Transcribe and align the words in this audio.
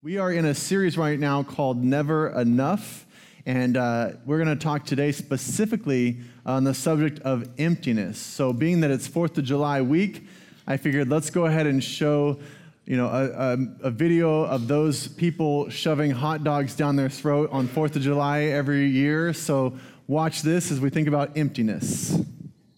We 0.00 0.16
are 0.18 0.30
in 0.30 0.44
a 0.44 0.54
series 0.54 0.96
right 0.96 1.18
now 1.18 1.42
called 1.42 1.82
Never 1.82 2.28
Enough, 2.28 3.04
and 3.44 3.76
uh, 3.76 4.10
we're 4.24 4.36
going 4.36 4.56
to 4.56 4.64
talk 4.64 4.86
today 4.86 5.10
specifically 5.10 6.18
on 6.46 6.62
the 6.62 6.72
subject 6.72 7.18
of 7.22 7.48
emptiness. 7.58 8.16
So, 8.16 8.52
being 8.52 8.78
that 8.82 8.92
it's 8.92 9.08
4th 9.08 9.38
of 9.38 9.44
July 9.44 9.82
week, 9.82 10.24
I 10.68 10.76
figured 10.76 11.08
let's 11.08 11.30
go 11.30 11.46
ahead 11.46 11.66
and 11.66 11.82
show 11.82 12.38
you 12.84 12.96
know, 12.96 13.08
a, 13.08 13.54
a, 13.54 13.88
a, 13.88 13.90
video 13.90 14.44
of 14.44 14.68
those 14.68 15.08
people 15.08 15.68
shoving 15.68 16.12
hot 16.12 16.44
dogs 16.44 16.76
down 16.76 16.94
their 16.94 17.10
throat 17.10 17.50
on 17.50 17.66
4th 17.66 17.96
of 17.96 18.02
July 18.02 18.42
every 18.42 18.86
year. 18.86 19.32
So, 19.32 19.76
watch 20.06 20.42
this 20.42 20.70
as 20.70 20.78
we 20.78 20.90
think 20.90 21.08
about 21.08 21.36
emptiness. 21.36 22.22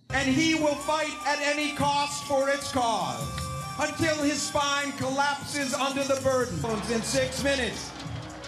And 0.09 0.27
he 0.27 0.55
will 0.55 0.75
fight 0.75 1.13
at 1.27 1.39
any 1.43 1.73
cost 1.73 2.25
for 2.25 2.49
its 2.49 2.73
cause 2.73 3.50
until 3.81 4.17
his 4.17 4.41
spine 4.41 4.93
collapses 4.93 5.75
under 5.75 6.05
the 6.05 6.21
burden. 6.23 6.59
In 6.93 7.03
six 7.03 7.43
minutes. 7.43 7.91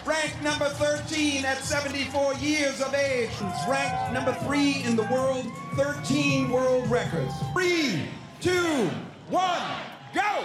Ranked 0.05 0.41
number 0.43 0.65
13 0.65 1.45
at 1.45 1.59
74 1.59 2.33
years 2.35 2.81
of 2.81 2.93
age. 2.93 3.29
Ranked 3.69 4.13
number 4.13 4.33
three 4.45 4.83
in 4.83 4.95
the 4.95 5.03
world, 5.03 5.45
13 5.75 6.49
world 6.49 6.89
records. 6.91 7.33
Three, 7.53 8.03
two, 8.41 8.89
one, 9.29 9.61
go! 10.13 10.43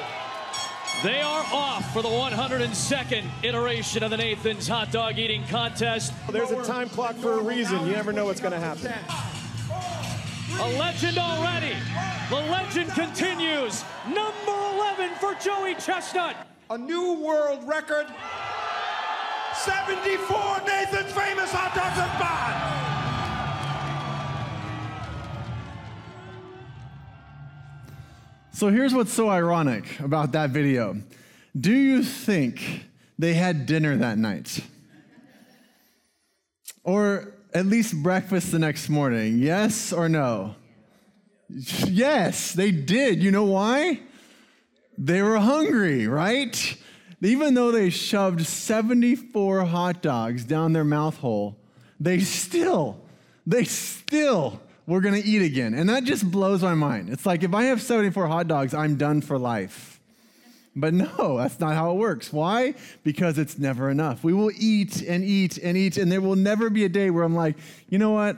They 1.02 1.20
are 1.20 1.45
off 1.52 1.93
for 1.93 2.02
the 2.02 2.09
102nd 2.09 3.24
iteration 3.43 4.02
of 4.02 4.10
the 4.10 4.16
Nathan's 4.16 4.68
Hot 4.68 4.93
Dog 4.93 5.18
Eating 5.18 5.45
Contest. 5.48 6.12
There's 6.30 6.51
a 6.51 6.65
time 6.65 6.88
clock 6.88 7.16
for 7.16 7.32
a 7.32 7.43
reason. 7.43 7.84
You 7.87 7.93
never 7.93 8.12
know 8.12 8.27
what's 8.27 8.41
going 8.41 8.52
to 8.52 8.60
happen. 8.60 8.93
A 10.60 10.68
legend 10.76 11.18
already. 11.18 11.74
The 12.30 12.36
legend 12.50 12.90
continues. 12.90 13.84
Number 14.06 14.52
11 14.74 15.14
for 15.20 15.34
Joey 15.34 15.76
Chestnut. 15.76 16.34
A 16.68 16.76
new 16.76 17.14
world 17.24 17.62
record. 17.66 18.06
74 19.54 20.60
Nathan's 20.66 21.12
famous 21.12 21.52
hot 21.52 21.74
dogs 21.74 21.98
and 21.98 22.18
bun. 22.18 22.78
So 28.52 28.70
here's 28.70 28.93
what's 28.93 29.12
so 29.12 29.28
ironic 29.28 30.00
about 30.00 30.32
that 30.32 30.50
video. 30.50 30.96
Do 31.59 31.72
you 31.72 32.02
think 32.02 32.87
they 33.16 33.34
had 33.34 33.66
dinner 33.66 33.96
that 33.96 34.18
night? 34.18 34.59
Or 36.82 37.37
at 37.54 37.66
least 37.66 38.02
breakfast 38.02 38.52
the 38.52 38.59
next 38.59 38.88
morning? 38.88 39.38
Yes 39.38 39.93
or 39.93 40.09
no? 40.09 40.54
Yes, 41.49 42.52
they 42.52 42.71
did. 42.71 43.23
You 43.23 43.30
know 43.30 43.45
why? 43.45 44.01
They 44.96 45.23
were 45.23 45.38
hungry, 45.38 46.07
right? 46.07 46.77
Even 47.23 47.55
though 47.55 47.73
they 47.73 47.90
shoved 47.90 48.46
74 48.46 49.65
hot 49.65 50.02
dogs 50.02 50.45
down 50.45 50.73
their 50.73 50.85
mouth 50.85 51.16
hole, 51.18 51.57
they 51.99 52.21
still, 52.21 53.01
they 53.46 53.65
still 53.65 54.60
were 54.87 55.01
gonna 55.01 55.23
eat 55.24 55.43
again. 55.43 55.74
And 55.74 55.88
that 55.88 56.05
just 56.05 56.30
blows 56.30 56.62
my 56.62 56.74
mind. 56.74 57.10
It's 57.10 57.27
like 57.27 57.43
if 57.43 57.55
I 57.55 57.65
have 57.65 57.83
74 57.83 58.27
hot 58.27 58.49
dogs, 58.49 58.74
I'm 58.74 58.96
done 58.96 59.21
for 59.21 59.38
life. 59.38 59.98
But 60.80 60.95
no, 60.95 61.38
that's 61.38 61.60
not 61.60 61.74
how 61.74 61.90
it 61.93 61.95
works. 61.95 62.32
Why? 62.32 62.74
Because 63.02 63.38
it's 63.38 63.59
never 63.59 63.90
enough. 63.90 64.22
We 64.22 64.32
will 64.32 64.50
eat 64.59 65.03
and 65.03 65.25
eat 65.25 65.59
and 65.59 65.76
eat, 65.76 65.97
and 65.97 66.10
there 66.10 66.21
will 66.21 66.37
never 66.37 66.71
be 66.71 66.84
a 66.84 66.88
day 66.88 67.10
where 67.10 67.25
I'm 67.25 67.34
like, 67.34 67.56
you 67.88 67.98
know 67.98 68.10
what? 68.10 68.37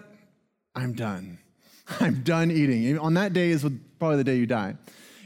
I'm 0.74 0.92
done. 0.92 1.38
I'm 2.00 2.22
done 2.22 2.50
eating. 2.50 2.98
On 2.98 3.14
that 3.14 3.32
day 3.32 3.50
is 3.50 3.66
probably 3.98 4.16
the 4.16 4.24
day 4.24 4.36
you 4.36 4.46
die. 4.46 4.76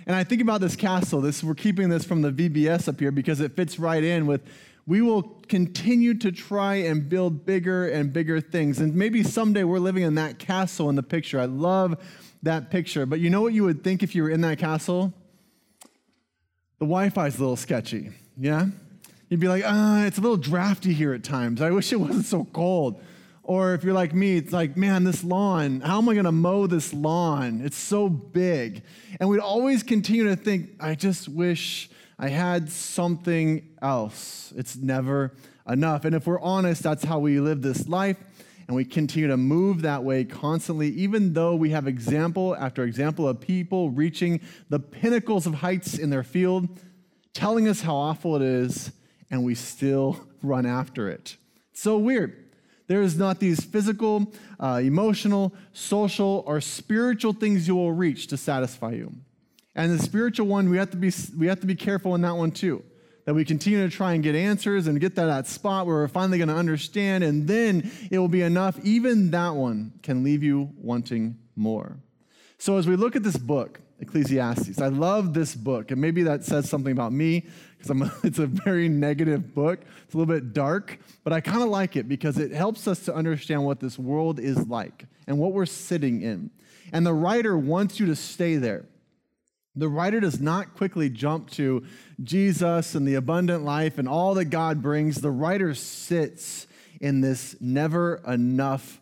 And 0.06 0.14
I 0.14 0.24
think 0.24 0.42
about 0.42 0.60
this 0.60 0.76
castle. 0.76 1.20
This 1.20 1.42
we're 1.42 1.54
keeping 1.54 1.88
this 1.88 2.04
from 2.04 2.22
the 2.22 2.30
VBS 2.30 2.88
up 2.88 3.00
here 3.00 3.10
because 3.10 3.40
it 3.40 3.56
fits 3.56 3.78
right 3.78 4.04
in 4.04 4.26
with 4.26 4.42
we 4.86 5.00
will 5.00 5.22
continue 5.48 6.14
to 6.14 6.30
try 6.30 6.74
and 6.74 7.08
build 7.08 7.46
bigger 7.46 7.88
and 7.88 8.12
bigger 8.12 8.40
things. 8.40 8.80
And 8.80 8.94
maybe 8.94 9.22
someday 9.22 9.64
we're 9.64 9.78
living 9.78 10.02
in 10.02 10.16
that 10.16 10.38
castle 10.38 10.90
in 10.90 10.96
the 10.96 11.02
picture. 11.02 11.40
I 11.40 11.46
love 11.46 11.96
that 12.42 12.70
picture. 12.70 13.06
But 13.06 13.20
you 13.20 13.30
know 13.30 13.40
what 13.40 13.54
you 13.54 13.64
would 13.64 13.82
think 13.82 14.02
if 14.02 14.14
you 14.14 14.24
were 14.24 14.30
in 14.30 14.42
that 14.42 14.58
castle? 14.58 15.14
The 16.84 16.88
Wi 16.88 17.08
Fi's 17.08 17.36
a 17.36 17.40
little 17.40 17.56
sketchy, 17.56 18.10
yeah? 18.36 18.66
You'd 19.30 19.40
be 19.40 19.48
like, 19.48 19.64
ah, 19.66 20.04
it's 20.04 20.18
a 20.18 20.20
little 20.20 20.36
drafty 20.36 20.92
here 20.92 21.14
at 21.14 21.24
times. 21.24 21.62
I 21.62 21.70
wish 21.70 21.90
it 21.92 21.96
wasn't 22.00 22.26
so 22.26 22.44
cold. 22.44 23.00
Or 23.42 23.72
if 23.72 23.84
you're 23.84 23.94
like 23.94 24.14
me, 24.14 24.36
it's 24.36 24.52
like, 24.52 24.76
man, 24.76 25.04
this 25.04 25.24
lawn, 25.24 25.80
how 25.80 25.96
am 25.96 26.08
I 26.10 26.14
gonna 26.14 26.30
mow 26.30 26.66
this 26.66 26.92
lawn? 26.92 27.62
It's 27.64 27.78
so 27.78 28.10
big. 28.10 28.82
And 29.18 29.30
we'd 29.30 29.40
always 29.40 29.82
continue 29.82 30.24
to 30.24 30.36
think, 30.36 30.72
I 30.78 30.94
just 30.94 31.26
wish 31.26 31.88
I 32.18 32.28
had 32.28 32.70
something 32.70 33.66
else. 33.80 34.52
It's 34.54 34.76
never 34.76 35.32
enough. 35.66 36.04
And 36.04 36.14
if 36.14 36.26
we're 36.26 36.40
honest, 36.40 36.82
that's 36.82 37.04
how 37.04 37.18
we 37.18 37.40
live 37.40 37.62
this 37.62 37.88
life. 37.88 38.18
And 38.66 38.76
we 38.76 38.84
continue 38.84 39.28
to 39.28 39.36
move 39.36 39.82
that 39.82 40.04
way 40.04 40.24
constantly, 40.24 40.88
even 40.90 41.34
though 41.34 41.54
we 41.54 41.70
have 41.70 41.86
example 41.86 42.56
after 42.56 42.82
example 42.84 43.28
of 43.28 43.40
people 43.40 43.90
reaching 43.90 44.40
the 44.70 44.78
pinnacles 44.78 45.46
of 45.46 45.54
heights 45.54 45.98
in 45.98 46.10
their 46.10 46.22
field, 46.22 46.68
telling 47.34 47.68
us 47.68 47.82
how 47.82 47.94
awful 47.94 48.36
it 48.36 48.42
is, 48.42 48.92
and 49.30 49.44
we 49.44 49.54
still 49.54 50.26
run 50.42 50.66
after 50.66 51.08
it. 51.08 51.36
so 51.72 51.98
weird. 51.98 52.40
There 52.86 53.00
is 53.00 53.16
not 53.16 53.40
these 53.40 53.64
physical, 53.64 54.30
uh, 54.60 54.80
emotional, 54.82 55.54
social, 55.72 56.44
or 56.46 56.60
spiritual 56.60 57.32
things 57.32 57.66
you 57.66 57.74
will 57.74 57.92
reach 57.92 58.26
to 58.26 58.36
satisfy 58.36 58.92
you. 58.92 59.14
And 59.74 59.90
the 59.90 60.02
spiritual 60.02 60.46
one, 60.46 60.68
we 60.68 60.76
have 60.76 60.90
to 60.90 60.98
be, 60.98 61.10
we 61.36 61.46
have 61.46 61.60
to 61.60 61.66
be 61.66 61.74
careful 61.74 62.14
in 62.14 62.20
that 62.20 62.36
one 62.36 62.50
too 62.50 62.84
that 63.24 63.34
we 63.34 63.44
continue 63.44 63.88
to 63.88 63.94
try 63.94 64.12
and 64.12 64.22
get 64.22 64.34
answers 64.34 64.86
and 64.86 65.00
get 65.00 65.14
that 65.14 65.28
at 65.28 65.46
spot 65.46 65.86
where 65.86 65.96
we're 65.96 66.08
finally 66.08 66.38
going 66.38 66.48
to 66.48 66.54
understand, 66.54 67.24
and 67.24 67.48
then 67.48 67.90
it 68.10 68.18
will 68.18 68.28
be 68.28 68.42
enough. 68.42 68.78
Even 68.84 69.30
that 69.30 69.54
one 69.54 69.92
can 70.02 70.22
leave 70.22 70.42
you 70.42 70.70
wanting 70.76 71.38
more. 71.56 71.96
So, 72.58 72.76
as 72.76 72.86
we 72.86 72.96
look 72.96 73.16
at 73.16 73.22
this 73.22 73.36
book, 73.36 73.80
Ecclesiastes, 74.00 74.80
I 74.80 74.88
love 74.88 75.34
this 75.34 75.54
book, 75.54 75.90
and 75.90 76.00
maybe 76.00 76.22
that 76.24 76.44
says 76.44 76.68
something 76.68 76.92
about 76.92 77.12
me 77.12 77.46
because 77.78 78.10
it's 78.24 78.38
a 78.38 78.46
very 78.46 78.88
negative 78.88 79.54
book. 79.54 79.80
It's 80.04 80.14
a 80.14 80.18
little 80.18 80.32
bit 80.32 80.52
dark, 80.52 80.98
but 81.22 81.32
I 81.32 81.40
kind 81.40 81.62
of 81.62 81.68
like 81.68 81.96
it 81.96 82.08
because 82.08 82.38
it 82.38 82.52
helps 82.52 82.86
us 82.86 83.00
to 83.06 83.14
understand 83.14 83.64
what 83.64 83.80
this 83.80 83.98
world 83.98 84.38
is 84.38 84.66
like 84.66 85.06
and 85.26 85.38
what 85.38 85.52
we're 85.52 85.66
sitting 85.66 86.22
in. 86.22 86.50
And 86.92 87.06
the 87.06 87.14
writer 87.14 87.56
wants 87.56 87.98
you 87.98 88.06
to 88.06 88.16
stay 88.16 88.56
there. 88.56 88.84
The 89.76 89.88
writer 89.88 90.20
does 90.20 90.40
not 90.40 90.74
quickly 90.74 91.10
jump 91.10 91.50
to 91.52 91.84
Jesus 92.22 92.94
and 92.94 93.06
the 93.06 93.16
abundant 93.16 93.64
life 93.64 93.98
and 93.98 94.08
all 94.08 94.34
that 94.34 94.46
God 94.46 94.80
brings. 94.80 95.20
The 95.20 95.30
writer 95.30 95.74
sits 95.74 96.66
in 97.00 97.20
this 97.20 97.56
never 97.60 98.22
enough 98.26 99.00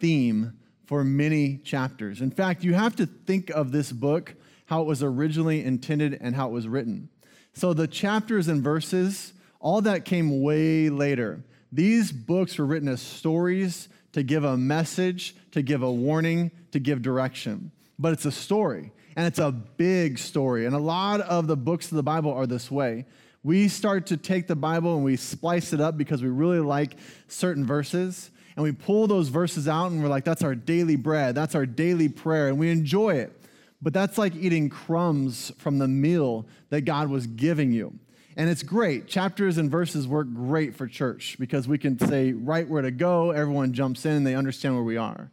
theme 0.00 0.58
for 0.84 1.02
many 1.02 1.56
chapters. 1.58 2.20
In 2.20 2.30
fact, 2.30 2.62
you 2.62 2.74
have 2.74 2.96
to 2.96 3.06
think 3.06 3.48
of 3.50 3.72
this 3.72 3.90
book 3.90 4.34
how 4.66 4.82
it 4.82 4.86
was 4.86 5.02
originally 5.02 5.64
intended 5.64 6.18
and 6.20 6.34
how 6.34 6.48
it 6.48 6.52
was 6.52 6.68
written. 6.68 7.08
So 7.54 7.72
the 7.72 7.86
chapters 7.86 8.48
and 8.48 8.62
verses, 8.62 9.32
all 9.60 9.80
that 9.82 10.04
came 10.04 10.42
way 10.42 10.90
later. 10.90 11.42
These 11.70 12.12
books 12.12 12.58
were 12.58 12.66
written 12.66 12.88
as 12.88 13.00
stories 13.00 13.88
to 14.12 14.22
give 14.22 14.44
a 14.44 14.56
message, 14.56 15.34
to 15.52 15.62
give 15.62 15.82
a 15.82 15.92
warning, 15.92 16.50
to 16.72 16.78
give 16.78 17.00
direction. 17.00 17.72
But 18.02 18.12
it's 18.14 18.24
a 18.24 18.32
story 18.32 18.90
and 19.14 19.28
it's 19.28 19.38
a 19.38 19.52
big 19.52 20.18
story. 20.18 20.66
And 20.66 20.74
a 20.74 20.80
lot 20.80 21.20
of 21.20 21.46
the 21.46 21.56
books 21.56 21.92
of 21.92 21.96
the 21.96 22.02
Bible 22.02 22.32
are 22.32 22.48
this 22.48 22.68
way. 22.68 23.06
We 23.44 23.68
start 23.68 24.06
to 24.06 24.16
take 24.16 24.48
the 24.48 24.56
Bible 24.56 24.96
and 24.96 25.04
we 25.04 25.16
splice 25.16 25.72
it 25.72 25.80
up 25.80 25.96
because 25.96 26.20
we 26.20 26.28
really 26.28 26.58
like 26.58 26.96
certain 27.28 27.64
verses. 27.64 28.32
And 28.56 28.64
we 28.64 28.72
pull 28.72 29.06
those 29.06 29.28
verses 29.28 29.68
out 29.68 29.92
and 29.92 30.02
we're 30.02 30.08
like, 30.08 30.24
that's 30.24 30.42
our 30.42 30.56
daily 30.56 30.96
bread, 30.96 31.36
that's 31.36 31.54
our 31.54 31.64
daily 31.64 32.08
prayer, 32.08 32.48
and 32.48 32.58
we 32.58 32.70
enjoy 32.70 33.14
it. 33.14 33.32
But 33.80 33.94
that's 33.94 34.18
like 34.18 34.34
eating 34.34 34.68
crumbs 34.68 35.52
from 35.58 35.78
the 35.78 35.88
meal 35.88 36.46
that 36.70 36.80
God 36.80 37.08
was 37.08 37.28
giving 37.28 37.70
you. 37.70 37.96
And 38.36 38.50
it's 38.50 38.64
great. 38.64 39.06
Chapters 39.06 39.58
and 39.58 39.70
verses 39.70 40.08
work 40.08 40.26
great 40.34 40.74
for 40.74 40.88
church 40.88 41.36
because 41.38 41.68
we 41.68 41.78
can 41.78 41.98
say 41.98 42.32
right 42.32 42.68
where 42.68 42.82
to 42.82 42.90
go, 42.90 43.30
everyone 43.30 43.72
jumps 43.72 44.04
in, 44.04 44.12
and 44.12 44.26
they 44.26 44.34
understand 44.34 44.74
where 44.74 44.84
we 44.84 44.96
are. 44.96 45.30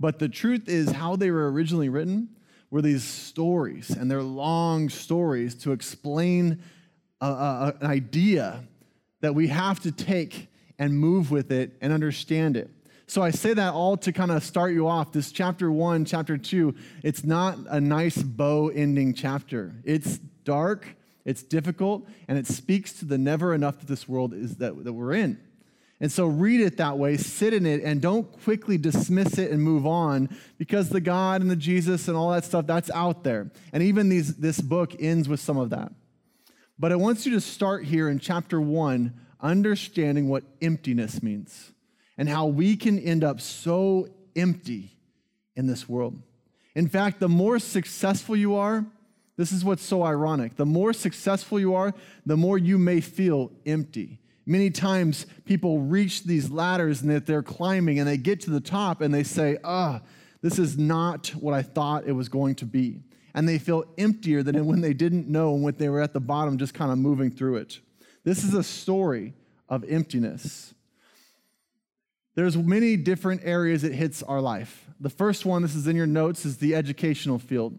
But 0.00 0.18
the 0.18 0.30
truth 0.30 0.68
is, 0.68 0.90
how 0.90 1.14
they 1.14 1.30
were 1.30 1.52
originally 1.52 1.90
written 1.90 2.30
were 2.70 2.80
these 2.80 3.04
stories, 3.04 3.90
and 3.90 4.10
they're 4.10 4.22
long 4.22 4.88
stories 4.88 5.54
to 5.56 5.72
explain 5.72 6.62
a, 7.20 7.26
a, 7.26 7.74
an 7.82 7.86
idea 7.86 8.64
that 9.20 9.34
we 9.34 9.48
have 9.48 9.80
to 9.80 9.92
take 9.92 10.48
and 10.78 10.98
move 10.98 11.30
with 11.30 11.52
it 11.52 11.76
and 11.82 11.92
understand 11.92 12.56
it. 12.56 12.70
So 13.06 13.22
I 13.22 13.30
say 13.30 13.52
that 13.54 13.74
all 13.74 13.96
to 13.98 14.12
kind 14.12 14.30
of 14.30 14.42
start 14.42 14.72
you 14.72 14.88
off. 14.88 15.12
This 15.12 15.32
chapter 15.32 15.70
one, 15.70 16.04
chapter 16.04 16.38
two, 16.38 16.74
it's 17.02 17.24
not 17.24 17.58
a 17.68 17.80
nice 17.80 18.22
bow 18.22 18.68
ending 18.68 19.12
chapter. 19.12 19.74
It's 19.84 20.18
dark, 20.44 20.96
it's 21.24 21.42
difficult, 21.42 22.08
and 22.28 22.38
it 22.38 22.46
speaks 22.46 22.94
to 23.00 23.04
the 23.04 23.18
never 23.18 23.52
enough 23.52 23.80
that 23.80 23.88
this 23.88 24.08
world 24.08 24.32
is 24.32 24.56
that, 24.56 24.84
that 24.84 24.92
we're 24.92 25.12
in. 25.12 25.40
And 26.00 26.10
so 26.10 26.26
read 26.26 26.60
it 26.60 26.78
that 26.78 26.96
way, 26.96 27.18
sit 27.18 27.52
in 27.52 27.66
it, 27.66 27.82
and 27.82 28.00
don't 28.00 28.30
quickly 28.42 28.78
dismiss 28.78 29.36
it 29.36 29.50
and 29.50 29.62
move 29.62 29.86
on 29.86 30.34
because 30.56 30.88
the 30.88 31.00
God 31.00 31.42
and 31.42 31.50
the 31.50 31.56
Jesus 31.56 32.08
and 32.08 32.16
all 32.16 32.30
that 32.30 32.44
stuff, 32.44 32.66
that's 32.66 32.90
out 32.90 33.22
there. 33.22 33.50
And 33.72 33.82
even 33.82 34.08
these, 34.08 34.36
this 34.36 34.60
book 34.60 34.94
ends 34.98 35.28
with 35.28 35.40
some 35.40 35.58
of 35.58 35.70
that. 35.70 35.92
But 36.78 36.92
I 36.92 36.96
want 36.96 37.26
you 37.26 37.32
to 37.32 37.40
start 37.40 37.84
here 37.84 38.08
in 38.08 38.18
chapter 38.18 38.58
one, 38.58 39.12
understanding 39.42 40.28
what 40.30 40.44
emptiness 40.62 41.22
means 41.22 41.72
and 42.16 42.28
how 42.28 42.46
we 42.46 42.76
can 42.76 42.98
end 42.98 43.22
up 43.22 43.40
so 43.40 44.08
empty 44.34 44.96
in 45.54 45.66
this 45.66 45.86
world. 45.86 46.22
In 46.74 46.88
fact, 46.88 47.20
the 47.20 47.28
more 47.28 47.58
successful 47.58 48.34
you 48.34 48.54
are, 48.54 48.86
this 49.36 49.52
is 49.52 49.64
what's 49.64 49.82
so 49.82 50.02
ironic. 50.02 50.56
The 50.56 50.66
more 50.66 50.94
successful 50.94 51.60
you 51.60 51.74
are, 51.74 51.92
the 52.24 52.36
more 52.36 52.56
you 52.56 52.78
may 52.78 53.02
feel 53.02 53.52
empty. 53.66 54.18
Many 54.50 54.70
times 54.70 55.26
people 55.44 55.78
reach 55.78 56.24
these 56.24 56.50
ladders 56.50 57.02
and 57.02 57.10
that 57.12 57.24
they're 57.24 57.40
climbing 57.40 58.00
and 58.00 58.08
they 58.08 58.16
get 58.16 58.40
to 58.40 58.50
the 58.50 58.58
top 58.58 59.00
and 59.00 59.14
they 59.14 59.22
say, 59.22 59.58
ah, 59.62 60.00
this 60.42 60.58
is 60.58 60.76
not 60.76 61.28
what 61.28 61.54
I 61.54 61.62
thought 61.62 62.08
it 62.08 62.14
was 62.14 62.28
going 62.28 62.56
to 62.56 62.64
be. 62.66 62.98
And 63.32 63.48
they 63.48 63.58
feel 63.58 63.84
emptier 63.96 64.42
than 64.42 64.66
when 64.66 64.80
they 64.80 64.92
didn't 64.92 65.28
know 65.28 65.54
and 65.54 65.62
when 65.62 65.76
they 65.76 65.88
were 65.88 66.00
at 66.00 66.14
the 66.14 66.20
bottom, 66.20 66.58
just 66.58 66.74
kind 66.74 66.90
of 66.90 66.98
moving 66.98 67.30
through 67.30 67.58
it. 67.58 67.78
This 68.24 68.42
is 68.42 68.52
a 68.54 68.64
story 68.64 69.34
of 69.68 69.84
emptiness. 69.88 70.74
There's 72.34 72.56
many 72.56 72.96
different 72.96 73.42
areas 73.44 73.84
it 73.84 73.92
hits 73.92 74.20
our 74.20 74.40
life. 74.40 74.88
The 74.98 75.10
first 75.10 75.46
one, 75.46 75.62
this 75.62 75.76
is 75.76 75.86
in 75.86 75.94
your 75.94 76.08
notes, 76.08 76.44
is 76.44 76.56
the 76.56 76.74
educational 76.74 77.38
field. 77.38 77.78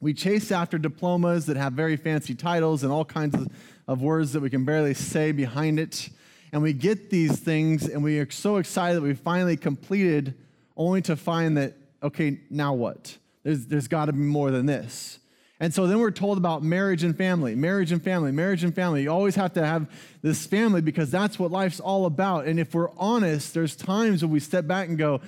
We 0.00 0.14
chase 0.14 0.50
after 0.50 0.78
diplomas 0.78 1.44
that 1.46 1.58
have 1.58 1.74
very 1.74 1.96
fancy 1.96 2.34
titles 2.34 2.84
and 2.84 2.92
all 2.92 3.04
kinds 3.04 3.34
of, 3.34 3.48
of 3.86 4.02
words 4.02 4.32
that 4.32 4.40
we 4.40 4.50
can 4.50 4.64
barely 4.64 4.94
say 4.94 5.32
behind 5.32 5.78
it. 5.78 6.08
And 6.52 6.62
we 6.62 6.72
get 6.72 7.10
these 7.10 7.38
things 7.38 7.88
and 7.88 8.02
we 8.02 8.18
are 8.20 8.30
so 8.30 8.56
excited 8.56 8.96
that 8.96 9.02
we 9.02 9.14
finally 9.14 9.56
completed, 9.56 10.34
only 10.76 11.02
to 11.02 11.16
find 11.16 11.56
that, 11.56 11.74
okay, 12.02 12.40
now 12.50 12.74
what? 12.74 13.16
There's, 13.42 13.66
there's 13.66 13.88
got 13.88 14.06
to 14.06 14.12
be 14.12 14.20
more 14.20 14.50
than 14.50 14.66
this. 14.66 15.18
And 15.60 15.72
so 15.72 15.86
then 15.86 15.98
we're 15.98 16.10
told 16.10 16.36
about 16.36 16.62
marriage 16.62 17.04
and 17.04 17.16
family, 17.16 17.54
marriage 17.54 17.92
and 17.92 18.02
family, 18.02 18.32
marriage 18.32 18.64
and 18.64 18.74
family. 18.74 19.02
You 19.02 19.10
always 19.10 19.34
have 19.36 19.52
to 19.54 19.64
have 19.64 19.88
this 20.20 20.46
family 20.46 20.80
because 20.80 21.10
that's 21.10 21.38
what 21.38 21.50
life's 21.50 21.80
all 21.80 22.06
about. 22.06 22.46
And 22.46 22.58
if 22.58 22.74
we're 22.74 22.90
honest, 22.96 23.54
there's 23.54 23.76
times 23.76 24.22
when 24.22 24.30
we 24.30 24.40
step 24.40 24.66
back 24.66 24.88
and 24.88 24.98
go, 24.98 25.20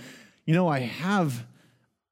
you 0.45 0.55
know, 0.55 0.69
I 0.69 0.81
have 0.81 1.47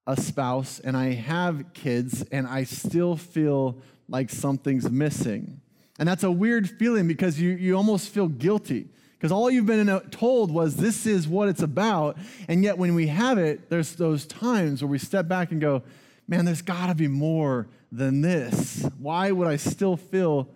a 0.06 0.20
spouse 0.20 0.80
and 0.80 0.96
I 0.96 1.12
have 1.12 1.72
kids 1.74 2.22
and 2.30 2.46
I 2.46 2.64
still 2.64 3.16
feel 3.16 3.78
like 4.08 4.30
something's 4.30 4.90
missing. 4.90 5.60
And 5.98 6.08
that's 6.08 6.24
a 6.24 6.30
weird 6.30 6.68
feeling 6.68 7.06
because 7.06 7.40
you, 7.40 7.50
you 7.50 7.76
almost 7.76 8.08
feel 8.08 8.28
guilty 8.28 8.88
because 9.24 9.32
all 9.32 9.50
you've 9.50 9.64
been 9.64 9.88
uh, 9.88 10.00
told 10.10 10.50
was 10.50 10.76
this 10.76 11.06
is 11.06 11.26
what 11.26 11.48
it's 11.48 11.62
about. 11.62 12.18
And 12.46 12.62
yet 12.62 12.76
when 12.76 12.94
we 12.94 13.06
have 13.06 13.38
it, 13.38 13.70
there's 13.70 13.94
those 13.94 14.26
times 14.26 14.82
where 14.82 14.88
we 14.90 14.98
step 14.98 15.28
back 15.28 15.50
and 15.50 15.62
go, 15.62 15.82
man, 16.28 16.44
there's 16.44 16.60
got 16.60 16.88
to 16.88 16.94
be 16.94 17.08
more 17.08 17.68
than 17.90 18.20
this. 18.20 18.86
Why 18.98 19.30
would 19.30 19.48
I 19.48 19.56
still 19.56 19.96
feel 19.96 20.48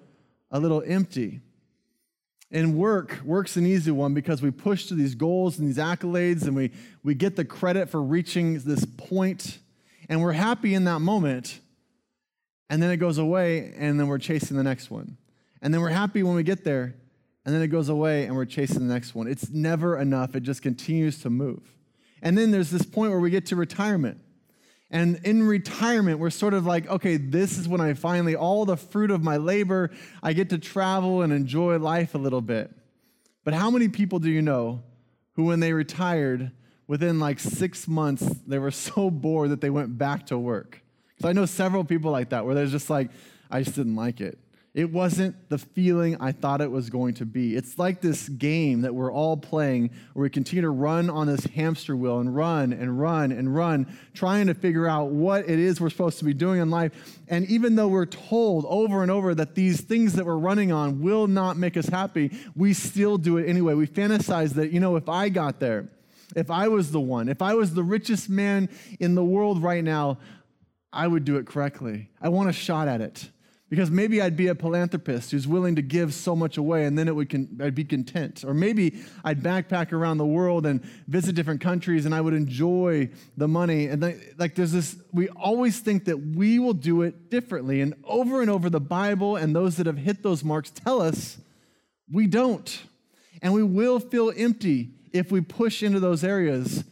a 0.51 0.61
little 0.61 0.83
empty? 0.85 1.41
And 2.51 2.75
work, 2.77 3.21
work's 3.25 3.57
an 3.57 3.65
easy 3.65 3.91
one 3.91 4.13
because 4.13 4.43
we 4.43 4.51
push 4.51 4.87
to 4.89 4.95
these 4.95 5.15
goals 5.15 5.59
and 5.59 5.69
these 5.69 5.79
accolades 5.79 6.43
and 6.43 6.55
we, 6.55 6.71
we 7.03 7.15
get 7.15 7.37
the 7.37 7.45
credit 7.45 7.89
for 7.89 8.03
reaching 8.03 8.59
this 8.61 8.85
point 8.85 9.61
and 10.11 10.21
we're 10.21 10.33
happy 10.33 10.75
in 10.75 10.85
that 10.85 11.01
moment. 11.01 11.61
And 12.69 12.83
then 12.83 12.91
it 12.91 12.99
goes 12.99 13.17
away 13.17 13.73
and 13.79 13.99
then 13.99 14.09
we're 14.09 14.19
chasing 14.19 14.57
the 14.57 14.63
next 14.63 14.91
one. 14.91 15.17
And 15.61 15.73
then 15.73 15.81
we're 15.81 15.89
happy 15.89 16.23
when 16.23 16.35
we 16.35 16.43
get 16.43 16.65
there 16.65 16.95
and 17.45 17.55
then 17.55 17.63
it 17.63 17.69
goes 17.69 17.89
away 17.89 18.27
and 18.27 18.37
we're 18.37 18.45
chasing 18.45 18.87
the 18.87 18.93
next 18.93 19.15
one. 19.15 19.27
It's 19.27 19.49
never 19.49 19.99
enough, 19.99 20.35
it 20.35 20.43
just 20.43 20.61
continues 20.63 21.21
to 21.23 21.31
move. 21.31 21.63
And 22.21 22.37
then 22.37 22.51
there's 22.51 22.71
this 22.71 22.83
point 22.83 23.11
where 23.11 23.21
we 23.21 23.31
get 23.31 23.47
to 23.47 23.57
retirement. 23.57 24.21
And 24.91 25.21
in 25.25 25.43
retirement, 25.43 26.19
we're 26.19 26.31
sort 26.31 26.55
of 26.55 26.67
like, 26.67 26.89
okay, 26.89 27.17
this 27.17 27.59
is 27.59 27.69
when 27.69 27.81
I 27.81 27.95
finally, 27.95 28.35
all 28.35 28.65
the 28.65 28.77
fruit 28.77 29.11
of 29.11 29.23
my 29.23 29.37
labor, 29.37 29.91
I 30.23 30.33
get 30.33 30.51
to 30.51 30.59
travel 30.59 31.23
and 31.23 31.33
enjoy 31.33 31.79
life 31.79 32.15
a 32.15 32.19
little 32.19 32.41
bit. 32.41 32.71
But 33.45 33.55
how 33.55 33.71
many 33.71 33.89
people 33.89 34.19
do 34.19 34.31
you 34.31 34.43
know 34.43 34.83
who, 35.33 35.45
when 35.45 35.61
they 35.61 35.73
retired, 35.73 36.53
within 36.87 37.19
like 37.19 37.39
six 37.39 37.87
months, 37.87 38.27
they 38.47 38.59
were 38.59 38.71
so 38.73 39.11
bored 39.11 39.51
that 39.51 39.61
they 39.61 39.71
went 39.71 39.97
back 39.97 40.27
to 40.27 40.39
work? 40.39 40.83
Because 41.17 41.31
I 41.31 41.33
know 41.33 41.47
several 41.47 41.85
people 41.85 42.11
like 42.11 42.31
that, 42.31 42.45
where 42.45 42.55
they're 42.55 42.67
just 42.67 42.91
like, 42.91 43.11
I 43.51 43.63
just 43.63 43.77
didn't 43.77 43.97
like 43.97 44.21
it. 44.21 44.39
It 44.79 44.93
wasn't 44.93 45.49
the 45.49 45.59
feeling 45.59 46.17
I 46.21 46.31
thought 46.31 46.61
it 46.61 46.71
was 46.71 46.89
going 46.89 47.15
to 47.15 47.27
be. 47.27 47.57
It's 47.57 47.81
like 47.81 48.01
this 48.01 48.29
game 48.29 48.83
that 48.83 48.95
we're 48.95 49.13
all 49.13 49.37
playing 49.37 49.91
where 50.13 50.23
we 50.23 50.31
continue 50.31 50.63
to 50.63 50.71
run 50.71 51.11
on 51.11 51.27
this 51.27 51.43
hamster 51.47 51.97
wheel 51.97 52.21
and 52.21 52.33
run 52.33 52.73
and 52.73 53.01
run 53.01 53.33
and 53.33 53.53
run, 53.53 53.93
trying 54.15 54.47
to 54.47 54.55
figure 54.55 54.87
out 54.87 55.11
what 55.11 55.51
it 55.51 55.59
is 55.59 55.81
we're 55.81 55.91
supposed 55.91 56.21
to 56.21 56.25
be 56.25 56.33
doing 56.33 56.61
in 56.61 56.71
life. 56.71 56.93
And 57.27 57.45
even 57.51 57.75
though 57.75 57.89
we're 57.89 58.07
told 58.07 58.67
over 58.69 59.03
and 59.03 59.11
over 59.11 59.35
that 59.35 59.57
these 59.57 59.81
things 59.81 60.13
that 60.13 60.25
we're 60.25 60.37
running 60.37 60.71
on 60.71 61.03
will 61.03 61.27
not 61.27 61.57
make 61.57 61.77
us 61.77 61.89
happy, 61.89 62.31
we 62.55 62.73
still 62.73 63.19
do 63.19 63.37
it 63.39 63.49
anyway. 63.49 63.75
We 63.75 63.89
fantasize 63.89 64.55
that, 64.55 64.71
you 64.71 64.79
know, 64.79 64.95
if 64.95 65.09
I 65.09 65.29
got 65.29 65.59
there, 65.59 65.89
if 66.37 66.53
I 66.53 66.69
was 66.69 66.93
the 66.93 67.01
one, 67.01 67.29
if 67.29 67.43
I 67.43 67.55
was 67.55 67.75
the 67.75 67.83
richest 67.83 68.31
man 68.31 68.69
in 69.01 69.17
the 69.17 69.25
world 69.25 69.61
right 69.61 69.83
now, 69.83 70.19
I 70.93 71.09
would 71.09 71.25
do 71.25 71.37
it 71.37 71.49
correctly. 71.49 72.11
I 72.23 72.29
want 72.29 72.49
a 72.49 72.53
shot 72.53 72.87
at 72.87 73.01
it. 73.01 73.29
Because 73.71 73.91
maybe 73.91 74.23
I'd 74.23 74.37
be 74.37 74.47
a 74.47 74.55
philanthropist 74.55 75.31
who's 75.31 75.47
willing 75.47 75.77
to 75.77 75.83
give 75.83 76.15
so 76.15 76.35
much 76.35 76.57
away 76.57 76.87
and 76.87 76.99
then 76.99 77.07
it 77.07 77.15
would 77.15 77.29
con- 77.29 77.61
I'd 77.63 77.75
be 77.75 77.85
content. 77.85 78.43
Or 78.47 78.55
maybe 78.55 79.03
I'd 79.23 79.43
backpack 79.43 79.93
around 79.93 80.17
the 80.17 80.27
world 80.27 80.65
and 80.65 80.83
visit 81.07 81.35
different 81.35 81.61
countries 81.61 82.07
and 82.07 82.15
I 82.15 82.23
would 82.23 82.33
enjoy 82.33 83.11
the 83.37 83.47
money. 83.47 83.89
And 83.89 84.01
like 84.39 84.55
there's 84.55 84.73
this, 84.73 84.97
we 85.13 85.29
always 85.29 85.81
think 85.81 86.07
that 86.07 86.17
we 86.17 86.59
will 86.59 86.73
do 86.73 87.03
it 87.03 87.29
differently. 87.29 87.83
And 87.83 87.95
over 88.05 88.41
and 88.41 88.49
over, 88.49 88.71
the 88.71 88.81
Bible 88.81 89.37
and 89.37 89.55
those 89.55 89.77
that 89.77 89.87
have 89.87 89.99
hit 89.99 90.23
those 90.23 90.43
marks 90.43 90.71
tell 90.71 91.03
us 91.03 91.37
we 92.11 92.27
don't. 92.27 92.83
And 93.43 93.53
we 93.53 93.63
will 93.63 94.01
feel 94.01 94.33
empty 94.35 94.91
if 95.13 95.31
we 95.31 95.43
push 95.43 95.83
into 95.83 96.01
those 96.01 96.25
areas 96.25 96.85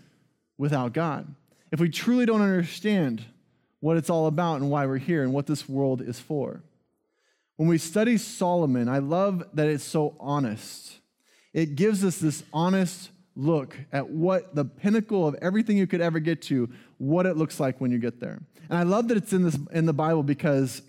without 0.59 0.93
God. 0.93 1.35
If 1.73 1.81
we 1.81 1.89
truly 1.89 2.27
don't 2.27 2.43
understand 2.43 3.25
what 3.87 3.97
it's 3.97 4.11
all 4.11 4.27
about 4.27 4.61
and 4.61 4.69
why 4.69 4.85
we're 4.85 4.99
here 4.99 5.23
and 5.23 5.33
what 5.33 5.47
this 5.47 5.69
world 5.69 6.03
is 6.03 6.19
for. 6.19 6.61
When 7.55 7.69
we 7.69 7.79
study 7.79 8.19
Solomon, 8.19 8.89
I 8.89 8.99
love 8.99 9.45
that 9.55 9.69
it's 9.69 9.85
so 9.85 10.17
honest. 10.19 10.99
It 11.55 11.77
gives 11.77 12.05
us 12.05 12.19
this 12.19 12.43
honest 12.53 13.11
look 13.37 13.79
at 13.93 14.11
what 14.11 14.57
the 14.57 14.65
pinnacle 14.65 15.29
of 15.29 15.37
everything 15.41 15.79
you 15.79 15.87
could 15.87 16.01
ever 16.01 16.19
get 16.19 16.43
to, 16.43 16.69
what 16.99 17.27
it 17.27 17.37
looks 17.37 17.61
like 17.61 17.81
when 17.81 17.93
you 17.93 17.99
get 17.99 18.19
there. 18.19 18.43
And 18.69 18.77
I 18.77 18.83
love 18.83 19.07
that 19.07 19.19
it's 19.19 19.33
in 19.33 19.45
this 19.45 19.57
in 19.71 19.87
the 19.87 19.93
Bible 19.93 20.25
because 20.25 20.83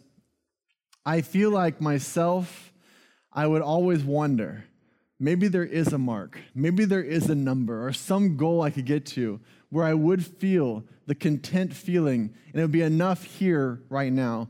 I 1.06 1.22
feel 1.22 1.52
like 1.52 1.80
myself, 1.80 2.74
I 3.32 3.46
would 3.46 3.62
always 3.62 4.04
wonder, 4.04 4.64
maybe 5.20 5.48
there 5.50 5.64
is 5.64 5.94
a 5.94 6.00
mark, 6.00 6.40
maybe 6.56 6.84
there 6.84 7.04
is 7.04 7.30
a 7.30 7.36
number 7.36 7.88
or 7.88 7.94
some 7.94 8.38
goal 8.38 8.64
I 8.64 8.72
could 8.72 8.86
get 8.86 9.06
to 9.18 9.40
where 9.70 9.86
I 9.86 9.94
would 9.94 10.26
feel 10.26 10.84
the 11.06 11.16
content 11.16 11.74
feeling 11.74 12.34
and 12.52 12.56
it 12.60 12.62
would 12.62 12.72
be 12.72 12.82
enough 12.82 13.24
here 13.24 13.82
right 13.90 14.12
now 14.12 14.50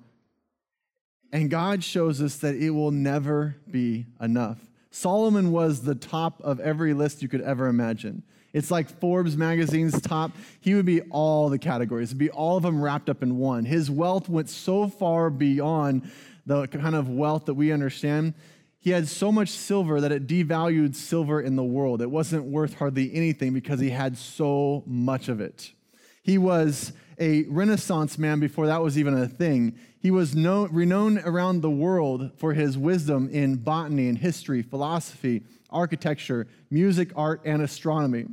and 1.31 1.49
God 1.49 1.83
shows 1.83 2.21
us 2.21 2.37
that 2.37 2.55
it 2.55 2.69
will 2.69 2.91
never 2.91 3.57
be 3.69 4.05
enough. 4.21 4.59
Solomon 4.91 5.51
was 5.51 5.81
the 5.81 5.95
top 5.95 6.41
of 6.41 6.59
every 6.59 6.93
list 6.93 7.21
you 7.21 7.27
could 7.27 7.41
ever 7.41 7.67
imagine. 7.67 8.23
It's 8.53 8.71
like 8.71 8.89
Forbes 8.99 9.35
magazine's 9.35 10.01
top. 10.01 10.31
He 10.61 10.73
would 10.73 10.85
be 10.85 11.01
all 11.01 11.49
the 11.49 11.59
categories, 11.59 12.09
It'd 12.09 12.17
be 12.17 12.29
all 12.29 12.57
of 12.57 12.63
them 12.63 12.81
wrapped 12.81 13.09
up 13.09 13.21
in 13.21 13.37
one. 13.37 13.65
His 13.65 13.91
wealth 13.91 14.29
went 14.29 14.49
so 14.49 14.87
far 14.87 15.29
beyond 15.29 16.09
the 16.45 16.67
kind 16.67 16.95
of 16.95 17.09
wealth 17.09 17.45
that 17.45 17.55
we 17.55 17.71
understand. 17.71 18.33
He 18.87 18.93
had 18.93 19.09
so 19.09 19.33
much 19.33 19.49
silver 19.49 19.99
that 19.99 20.13
it 20.13 20.27
devalued 20.27 20.95
silver 20.95 21.41
in 21.41 21.57
the 21.57 21.63
world. 21.65 22.01
It 22.01 22.09
wasn't 22.09 22.45
worth 22.45 22.75
hardly 22.75 23.13
anything 23.13 23.53
because 23.53 23.81
he 23.81 23.89
had 23.89 24.17
so 24.17 24.81
much 24.85 25.27
of 25.27 25.41
it. 25.41 25.73
He 26.23 26.37
was 26.37 26.93
a 27.19 27.43
Renaissance 27.49 28.17
man 28.17 28.39
before 28.39 28.65
that 28.67 28.81
was 28.81 28.97
even 28.97 29.13
a 29.13 29.27
thing. 29.27 29.77
He 29.99 30.09
was 30.09 30.37
known, 30.37 30.71
renowned 30.71 31.21
around 31.25 31.59
the 31.59 31.69
world 31.69 32.31
for 32.37 32.53
his 32.53 32.77
wisdom 32.77 33.27
in 33.29 33.57
botany 33.57 34.07
and 34.07 34.17
history, 34.17 34.61
philosophy, 34.61 35.43
architecture, 35.69 36.47
music, 36.71 37.11
art, 37.13 37.41
and 37.43 37.61
astronomy. 37.61 38.27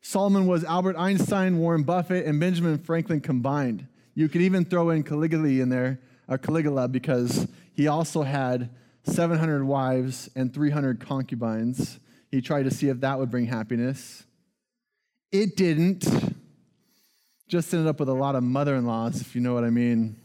Solomon 0.00 0.46
was 0.46 0.64
Albert 0.64 0.96
Einstein, 0.96 1.58
Warren 1.58 1.82
Buffett, 1.82 2.24
and 2.24 2.40
Benjamin 2.40 2.78
Franklin 2.78 3.20
combined. 3.20 3.86
You 4.14 4.30
could 4.30 4.40
even 4.40 4.64
throw 4.64 4.88
in 4.88 5.02
Caligula 5.02 5.48
in 5.48 5.68
there, 5.68 6.00
or 6.28 6.38
Caligula, 6.38 6.88
because 6.88 7.46
he 7.74 7.88
also 7.88 8.22
had 8.22 8.70
700 9.04 9.64
wives 9.64 10.30
and 10.34 10.52
300 10.52 11.00
concubines. 11.00 11.98
He 12.30 12.40
tried 12.40 12.64
to 12.64 12.70
see 12.70 12.88
if 12.88 13.00
that 13.00 13.18
would 13.18 13.30
bring 13.30 13.46
happiness. 13.46 14.24
It 15.30 15.56
didn't. 15.56 16.06
Just 17.48 17.72
ended 17.74 17.88
up 17.88 18.00
with 18.00 18.08
a 18.08 18.14
lot 18.14 18.34
of 18.34 18.42
mother 18.42 18.76
in 18.76 18.86
laws, 18.86 19.20
if 19.20 19.34
you 19.34 19.40
know 19.40 19.54
what 19.54 19.64
I 19.64 19.70
mean. 19.70 20.16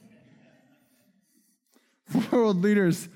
World 2.31 2.61
leaders, 2.61 3.09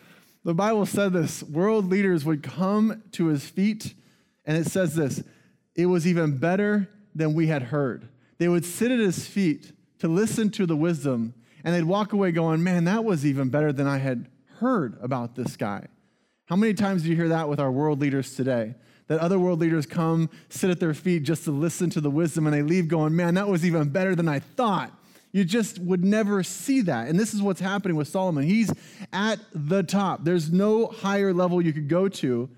the 0.43 0.53
Bible 0.53 0.85
said 0.85 1.13
this 1.13 1.43
world 1.43 1.89
leaders 1.89 2.25
would 2.25 2.41
come 2.41 3.03
to 3.11 3.27
his 3.27 3.45
feet, 3.45 3.93
and 4.45 4.57
it 4.57 4.65
says 4.65 4.95
this 4.95 5.23
it 5.75 5.85
was 5.85 6.07
even 6.07 6.37
better 6.37 6.89
than 7.13 7.33
we 7.33 7.47
had 7.47 7.63
heard. 7.63 8.07
They 8.37 8.47
would 8.47 8.65
sit 8.65 8.91
at 8.91 8.99
his 8.99 9.27
feet 9.27 9.71
to 9.99 10.07
listen 10.07 10.49
to 10.51 10.65
the 10.65 10.75
wisdom, 10.75 11.35
and 11.63 11.75
they'd 11.75 11.83
walk 11.83 12.11
away 12.11 12.31
going, 12.31 12.63
Man, 12.63 12.85
that 12.85 13.03
was 13.03 13.25
even 13.25 13.49
better 13.49 13.71
than 13.71 13.87
I 13.87 13.99
had 13.99 14.27
heard 14.61 14.97
about 15.01 15.35
this 15.35 15.57
guy. 15.57 15.87
How 16.45 16.55
many 16.55 16.73
times 16.73 17.03
do 17.03 17.09
you 17.09 17.15
hear 17.15 17.29
that 17.29 17.49
with 17.49 17.59
our 17.59 17.71
world 17.71 17.99
leaders 17.99 18.35
today? 18.35 18.75
That 19.07 19.19
other 19.19 19.37
world 19.37 19.59
leaders 19.59 19.85
come, 19.85 20.29
sit 20.49 20.69
at 20.69 20.79
their 20.79 20.93
feet 20.93 21.23
just 21.23 21.43
to 21.43 21.51
listen 21.51 21.89
to 21.89 22.01
the 22.01 22.09
wisdom, 22.09 22.47
and 22.47 22.55
they 22.55 22.61
leave 22.61 22.87
going, 22.87 23.15
Man, 23.15 23.33
that 23.33 23.47
was 23.47 23.65
even 23.65 23.89
better 23.89 24.15
than 24.15 24.29
I 24.29 24.39
thought. 24.39 24.91
You 25.33 25.43
just 25.43 25.79
would 25.79 26.03
never 26.03 26.43
see 26.43 26.81
that. 26.81 27.07
And 27.07 27.19
this 27.19 27.33
is 27.33 27.41
what's 27.41 27.59
happening 27.59 27.97
with 27.97 28.07
Solomon. 28.07 28.43
He's 28.43 28.71
at 29.11 29.39
the 29.53 29.83
top, 29.83 30.23
there's 30.23 30.51
no 30.51 30.87
higher 30.87 31.33
level 31.33 31.61
you 31.61 31.73
could 31.73 31.89
go 31.89 32.07
to. 32.07 32.49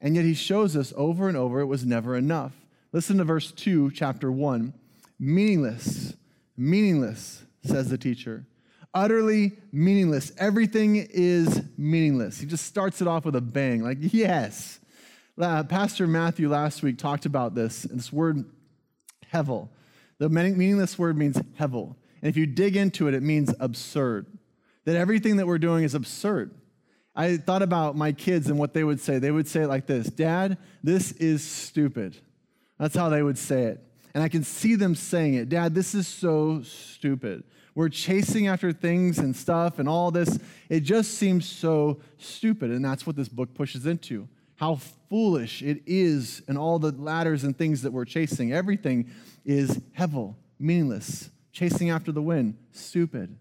And 0.00 0.14
yet 0.14 0.24
he 0.24 0.34
shows 0.34 0.76
us 0.76 0.92
over 0.96 1.28
and 1.28 1.36
over 1.36 1.60
it 1.60 1.66
was 1.66 1.84
never 1.84 2.16
enough. 2.16 2.52
Listen 2.92 3.18
to 3.18 3.24
verse 3.24 3.50
2, 3.50 3.90
chapter 3.92 4.30
1. 4.30 4.72
Meaningless, 5.18 6.14
meaningless, 6.56 7.44
says 7.64 7.88
the 7.90 7.98
teacher. 7.98 8.46
Utterly 8.94 9.52
meaningless. 9.70 10.32
Everything 10.38 10.96
is 10.96 11.62
meaningless. 11.76 12.38
He 12.38 12.46
just 12.46 12.64
starts 12.64 13.00
it 13.00 13.08
off 13.08 13.24
with 13.24 13.36
a 13.36 13.40
bang, 13.40 13.82
like, 13.82 13.98
yes. 14.00 14.80
Uh, 15.40 15.62
Pastor 15.62 16.06
Matthew 16.06 16.48
last 16.48 16.82
week 16.82 16.98
talked 16.98 17.26
about 17.26 17.54
this, 17.54 17.82
this 17.82 18.12
word 18.12 18.44
hevel. 19.32 19.68
The 20.18 20.28
meaningless 20.28 20.98
word 20.98 21.16
means 21.16 21.36
hevel. 21.58 21.94
And 22.22 22.28
if 22.28 22.36
you 22.36 22.46
dig 22.46 22.76
into 22.76 23.06
it, 23.06 23.14
it 23.14 23.22
means 23.22 23.54
absurd. 23.60 24.26
That 24.84 24.96
everything 24.96 25.36
that 25.36 25.46
we're 25.46 25.58
doing 25.58 25.84
is 25.84 25.94
absurd. 25.94 26.52
I 27.14 27.36
thought 27.36 27.62
about 27.62 27.96
my 27.96 28.12
kids 28.12 28.48
and 28.48 28.58
what 28.58 28.74
they 28.74 28.84
would 28.84 29.00
say. 29.00 29.18
They 29.18 29.30
would 29.30 29.48
say 29.48 29.62
it 29.62 29.68
like 29.68 29.86
this 29.86 30.08
Dad, 30.08 30.58
this 30.82 31.12
is 31.12 31.44
stupid. 31.44 32.16
That's 32.78 32.96
how 32.96 33.08
they 33.08 33.22
would 33.22 33.38
say 33.38 33.64
it. 33.64 33.84
And 34.14 34.22
I 34.22 34.28
can 34.28 34.42
see 34.42 34.74
them 34.74 34.94
saying 34.94 35.34
it 35.34 35.48
Dad, 35.48 35.74
this 35.74 35.94
is 35.94 36.08
so 36.08 36.62
stupid. 36.62 37.44
We're 37.78 37.88
chasing 37.88 38.48
after 38.48 38.72
things 38.72 39.20
and 39.20 39.36
stuff 39.36 39.78
and 39.78 39.88
all 39.88 40.10
this. 40.10 40.40
It 40.68 40.80
just 40.80 41.12
seems 41.14 41.48
so 41.48 42.00
stupid. 42.16 42.72
And 42.72 42.84
that's 42.84 43.06
what 43.06 43.14
this 43.14 43.28
book 43.28 43.54
pushes 43.54 43.86
into 43.86 44.26
how 44.56 44.80
foolish 45.08 45.62
it 45.62 45.80
is 45.86 46.42
and 46.48 46.58
all 46.58 46.80
the 46.80 46.90
ladders 46.90 47.44
and 47.44 47.56
things 47.56 47.82
that 47.82 47.92
we're 47.92 48.04
chasing. 48.04 48.52
Everything 48.52 49.08
is 49.44 49.78
hevel, 49.96 50.34
meaningless, 50.58 51.30
chasing 51.52 51.88
after 51.88 52.10
the 52.10 52.20
wind, 52.20 52.58
stupid. 52.72 53.38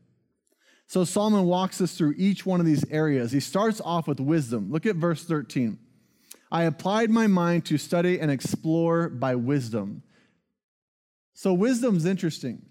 So 0.85 1.03
Solomon 1.03 1.45
walks 1.45 1.81
us 1.81 1.97
through 1.97 2.13
each 2.15 2.45
one 2.45 2.59
of 2.59 2.67
these 2.67 2.85
areas. 2.91 3.31
He 3.31 3.39
starts 3.39 3.81
off 3.83 4.07
with 4.07 4.19
wisdom. 4.19 4.71
Look 4.71 4.85
at 4.85 4.97
verse 4.97 5.23
13. 5.23 5.79
I 6.51 6.65
applied 6.65 7.09
my 7.09 7.25
mind 7.25 7.65
to 7.65 7.79
study 7.79 8.19
and 8.19 8.29
explore 8.29 9.09
by 9.09 9.33
wisdom. 9.33 10.03
So 11.33 11.55
wisdom's 11.55 12.05
interesting. 12.05 12.61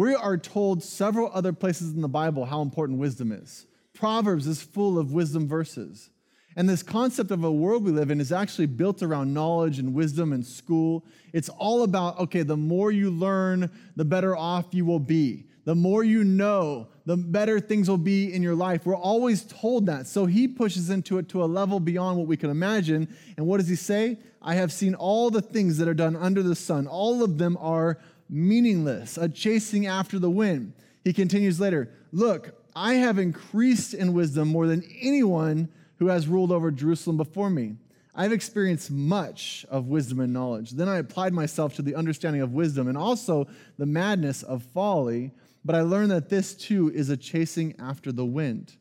We 0.00 0.14
are 0.14 0.38
told 0.38 0.82
several 0.82 1.30
other 1.34 1.52
places 1.52 1.92
in 1.92 2.00
the 2.00 2.08
Bible 2.08 2.46
how 2.46 2.62
important 2.62 2.98
wisdom 2.98 3.30
is. 3.32 3.66
Proverbs 3.92 4.46
is 4.46 4.62
full 4.62 4.98
of 4.98 5.12
wisdom 5.12 5.46
verses. 5.46 6.08
And 6.56 6.66
this 6.66 6.82
concept 6.82 7.30
of 7.30 7.44
a 7.44 7.52
world 7.52 7.84
we 7.84 7.92
live 7.92 8.10
in 8.10 8.18
is 8.18 8.32
actually 8.32 8.64
built 8.64 9.02
around 9.02 9.34
knowledge 9.34 9.78
and 9.78 9.92
wisdom 9.92 10.32
and 10.32 10.46
school. 10.46 11.04
It's 11.34 11.50
all 11.50 11.82
about, 11.82 12.18
okay, 12.18 12.40
the 12.40 12.56
more 12.56 12.90
you 12.90 13.10
learn, 13.10 13.70
the 13.94 14.06
better 14.06 14.34
off 14.34 14.68
you 14.72 14.86
will 14.86 15.00
be. 15.00 15.44
The 15.66 15.74
more 15.74 16.02
you 16.02 16.24
know, 16.24 16.88
the 17.04 17.18
better 17.18 17.60
things 17.60 17.86
will 17.86 17.98
be 17.98 18.32
in 18.32 18.42
your 18.42 18.54
life. 18.54 18.86
We're 18.86 18.96
always 18.96 19.44
told 19.44 19.84
that. 19.86 20.06
So 20.06 20.24
he 20.24 20.48
pushes 20.48 20.88
into 20.88 21.18
it 21.18 21.28
to 21.28 21.44
a 21.44 21.46
level 21.46 21.78
beyond 21.78 22.16
what 22.16 22.26
we 22.26 22.38
can 22.38 22.48
imagine. 22.48 23.14
And 23.36 23.46
what 23.46 23.58
does 23.58 23.68
he 23.68 23.76
say? 23.76 24.18
I 24.40 24.54
have 24.54 24.72
seen 24.72 24.94
all 24.94 25.28
the 25.28 25.42
things 25.42 25.76
that 25.76 25.88
are 25.88 25.94
done 25.94 26.16
under 26.16 26.42
the 26.42 26.56
sun. 26.56 26.86
All 26.86 27.22
of 27.22 27.36
them 27.36 27.58
are 27.60 27.98
meaningless, 28.30 29.18
a 29.18 29.28
chasing 29.28 29.86
after 29.86 30.18
the 30.18 30.30
wind. 30.30 30.72
He 31.04 31.12
continues 31.12 31.60
later 31.60 31.90
Look, 32.12 32.54
I 32.74 32.94
have 32.94 33.18
increased 33.18 33.94
in 33.94 34.12
wisdom 34.12 34.48
more 34.48 34.66
than 34.66 34.84
anyone 35.00 35.68
who 35.98 36.06
has 36.06 36.28
ruled 36.28 36.52
over 36.52 36.70
Jerusalem 36.70 37.16
before 37.16 37.50
me. 37.50 37.76
I've 38.14 38.32
experienced 38.32 38.90
much 38.90 39.64
of 39.70 39.86
wisdom 39.86 40.20
and 40.20 40.32
knowledge. 40.32 40.72
Then 40.72 40.88
I 40.88 40.98
applied 40.98 41.32
myself 41.32 41.74
to 41.76 41.82
the 41.82 41.94
understanding 41.94 42.42
of 42.42 42.52
wisdom 42.52 42.88
and 42.88 42.98
also 42.98 43.46
the 43.78 43.86
madness 43.86 44.42
of 44.42 44.62
folly, 44.62 45.32
but 45.64 45.76
I 45.76 45.82
learned 45.82 46.10
that 46.10 46.28
this 46.28 46.54
too 46.54 46.90
is 46.92 47.10
a 47.10 47.16
chasing 47.16 47.74
after 47.78 48.10
the 48.10 48.24
wind. 48.24 48.72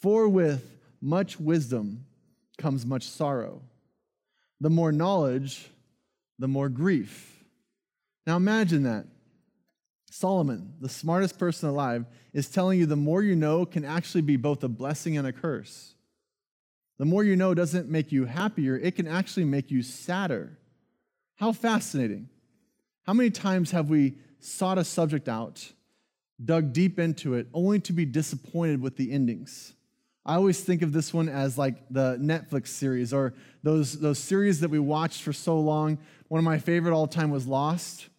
For 0.00 0.28
with 0.28 0.78
much 1.00 1.40
wisdom 1.40 2.04
comes 2.56 2.86
much 2.86 3.04
sorrow. 3.04 3.62
The 4.60 4.70
more 4.70 4.92
knowledge, 4.92 5.70
the 6.38 6.48
more 6.48 6.68
grief. 6.68 7.37
Now 8.28 8.36
imagine 8.36 8.82
that. 8.82 9.06
Solomon, 10.10 10.74
the 10.82 10.88
smartest 10.90 11.38
person 11.38 11.70
alive, 11.70 12.04
is 12.34 12.50
telling 12.50 12.78
you 12.78 12.84
the 12.84 12.94
more 12.94 13.22
you 13.22 13.34
know 13.34 13.64
can 13.64 13.86
actually 13.86 14.20
be 14.20 14.36
both 14.36 14.62
a 14.62 14.68
blessing 14.68 15.16
and 15.16 15.26
a 15.26 15.32
curse. 15.32 15.94
The 16.98 17.06
more 17.06 17.24
you 17.24 17.36
know 17.36 17.54
doesn't 17.54 17.88
make 17.88 18.12
you 18.12 18.26
happier, 18.26 18.76
it 18.76 18.96
can 18.96 19.06
actually 19.08 19.46
make 19.46 19.70
you 19.70 19.82
sadder. 19.82 20.58
How 21.36 21.52
fascinating. 21.52 22.28
How 23.06 23.14
many 23.14 23.30
times 23.30 23.70
have 23.70 23.88
we 23.88 24.16
sought 24.40 24.76
a 24.76 24.84
subject 24.84 25.26
out, 25.26 25.72
dug 26.44 26.74
deep 26.74 26.98
into 26.98 27.32
it, 27.32 27.46
only 27.54 27.80
to 27.80 27.94
be 27.94 28.04
disappointed 28.04 28.82
with 28.82 28.98
the 28.98 29.10
endings? 29.10 29.72
I 30.26 30.34
always 30.34 30.60
think 30.60 30.82
of 30.82 30.92
this 30.92 31.14
one 31.14 31.30
as 31.30 31.56
like 31.56 31.76
the 31.88 32.18
Netflix 32.20 32.66
series 32.66 33.14
or 33.14 33.32
those, 33.62 33.98
those 33.98 34.18
series 34.18 34.60
that 34.60 34.68
we 34.68 34.78
watched 34.78 35.22
for 35.22 35.32
so 35.32 35.58
long. 35.58 35.96
One 36.28 36.38
of 36.38 36.44
my 36.44 36.58
favorite 36.58 36.92
all 36.92 37.06
time 37.06 37.30
was 37.30 37.46
Lost. 37.46 38.10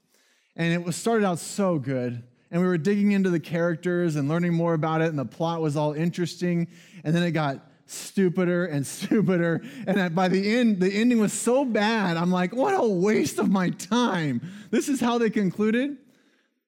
And 0.59 0.73
it 0.73 0.83
was 0.83 0.97
started 0.97 1.25
out 1.25 1.39
so 1.39 1.79
good. 1.79 2.21
And 2.51 2.61
we 2.61 2.67
were 2.67 2.77
digging 2.77 3.13
into 3.13 3.29
the 3.29 3.39
characters 3.39 4.17
and 4.17 4.27
learning 4.27 4.53
more 4.53 4.73
about 4.73 5.01
it, 5.01 5.07
and 5.07 5.17
the 5.17 5.23
plot 5.23 5.61
was 5.61 5.77
all 5.77 5.93
interesting. 5.93 6.67
And 7.05 7.15
then 7.15 7.23
it 7.23 7.31
got 7.31 7.65
stupider 7.85 8.65
and 8.65 8.85
stupider. 8.87 9.61
And 9.87 10.13
by 10.13 10.27
the 10.27 10.57
end, 10.57 10.81
the 10.81 10.91
ending 10.91 11.21
was 11.21 11.31
so 11.31 11.63
bad. 11.63 12.17
I'm 12.17 12.29
like, 12.29 12.53
what 12.53 12.73
a 12.73 12.85
waste 12.85 13.39
of 13.39 13.49
my 13.49 13.69
time. 13.69 14.41
This 14.69 14.89
is 14.89 14.99
how 14.99 15.17
they 15.17 15.29
concluded. 15.29 15.95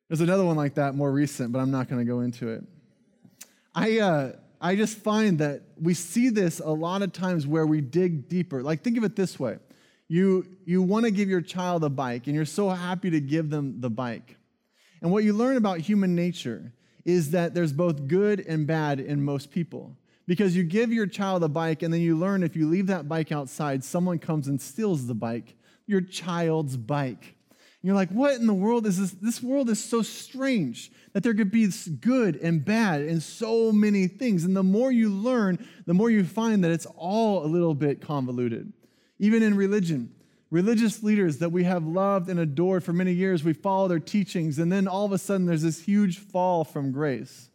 There's 0.08 0.22
another 0.22 0.46
one 0.46 0.56
like 0.56 0.76
that 0.76 0.96
more 0.96 1.12
recent, 1.12 1.52
but 1.52 1.60
I'm 1.60 1.72
not 1.72 1.90
going 1.90 2.00
to 2.00 2.10
go 2.10 2.22
into 2.22 2.48
it. 2.48 2.64
I, 3.76 4.00
uh, 4.00 4.32
I 4.62 4.78
just 4.78 5.00
find 5.00 5.40
that 5.40 5.64
we 5.82 5.96
see 5.96 6.30
this 6.30 6.62
a 6.62 6.70
lot 6.70 7.02
of 7.02 7.12
times 7.12 7.46
where 7.46 7.66
we 7.66 7.82
dig 7.82 8.30
deeper. 8.30 8.64
Like, 8.64 8.84
think 8.84 8.98
of 8.98 9.04
it 9.04 9.18
this 9.18 9.38
way 9.38 9.58
you, 10.12 10.46
you 10.66 10.82
want 10.82 11.06
to 11.06 11.12
give 11.12 11.30
your 11.30 11.40
child 11.40 11.86
a 11.86 11.90
bike, 11.90 12.28
and 12.28 12.36
you're 12.36 12.44
so 12.44 12.68
happy 12.68 13.10
to 13.12 13.22
give 13.22 13.50
them 13.50 13.80
the 13.80 13.90
bike. 13.90 14.36
And 15.02 15.10
what 15.10 15.24
you 15.24 15.32
learn 15.32 15.56
about 15.56 15.80
human 15.80 16.16
nature 16.16 16.74
is 17.06 17.32
that 17.32 17.54
there's 17.54 17.72
both 17.72 18.10
good 18.10 18.42
and 18.42 18.68
bad 18.68 19.00
in 19.00 19.24
most 19.24 19.52
people. 19.52 19.96
Because 20.28 20.54
you 20.54 20.64
give 20.64 20.92
your 20.92 21.08
child 21.08 21.46
a 21.46 21.48
bike, 21.48 21.82
and 21.82 21.94
then 21.94 22.02
you 22.02 22.18
learn 22.18 22.44
if 22.44 22.58
you 22.58 22.68
leave 22.68 22.88
that 22.88 23.08
bike 23.08 23.32
outside, 23.32 23.86
someone 23.86 24.20
comes 24.20 24.50
and 24.50 24.62
steals 24.62 25.08
the 25.08 25.14
bike, 25.14 25.56
your 25.88 26.02
child's 26.02 26.76
bike. 26.76 27.24
And 27.24 27.88
you're 27.88 27.96
like, 27.96 28.10
what 28.10 28.36
in 28.36 28.48
the 28.48 28.54
world 28.54 28.86
is 28.86 29.00
this? 29.00 29.12
This 29.12 29.42
world 29.42 29.70
is 29.70 29.82
so 29.82 30.02
strange 30.02 30.92
that 31.14 31.24
there 31.24 31.34
could 31.34 31.52
be 31.52 31.70
good 32.02 32.36
and 32.36 32.66
bad 32.66 33.02
in 33.04 33.22
so 33.22 33.72
many 33.72 34.08
things. 34.08 34.44
And 34.44 34.58
the 34.58 34.62
more 34.62 34.92
you 34.92 35.08
learn, 35.08 35.66
the 35.86 35.94
more 35.94 36.10
you 36.10 36.26
find 36.26 36.66
that 36.66 36.72
it's 36.72 36.88
all 36.98 37.46
a 37.46 37.48
little 37.48 37.74
bit 37.74 38.02
convoluted. 38.02 38.74
Even 39.22 39.44
in 39.44 39.56
religion, 39.56 40.12
religious 40.50 41.04
leaders 41.04 41.38
that 41.38 41.52
we 41.52 41.64
have 41.64 41.86
loved 41.86 42.28
and 42.28 42.40
adored 42.40 42.84
for 42.84 42.92
many 42.92 43.14
years, 43.14 43.44
we 43.44 43.54
follow 43.54 43.88
their 43.88 44.00
teachings, 44.00 44.58
and 44.58 44.72
then 44.72 44.88
all 44.88 45.06
of 45.06 45.12
a 45.12 45.20
sudden 45.20 45.46
there's 45.46 45.62
this 45.62 45.84
huge 45.84 46.18
fall 46.18 46.64
from 46.64 46.92
grace. 46.92 47.52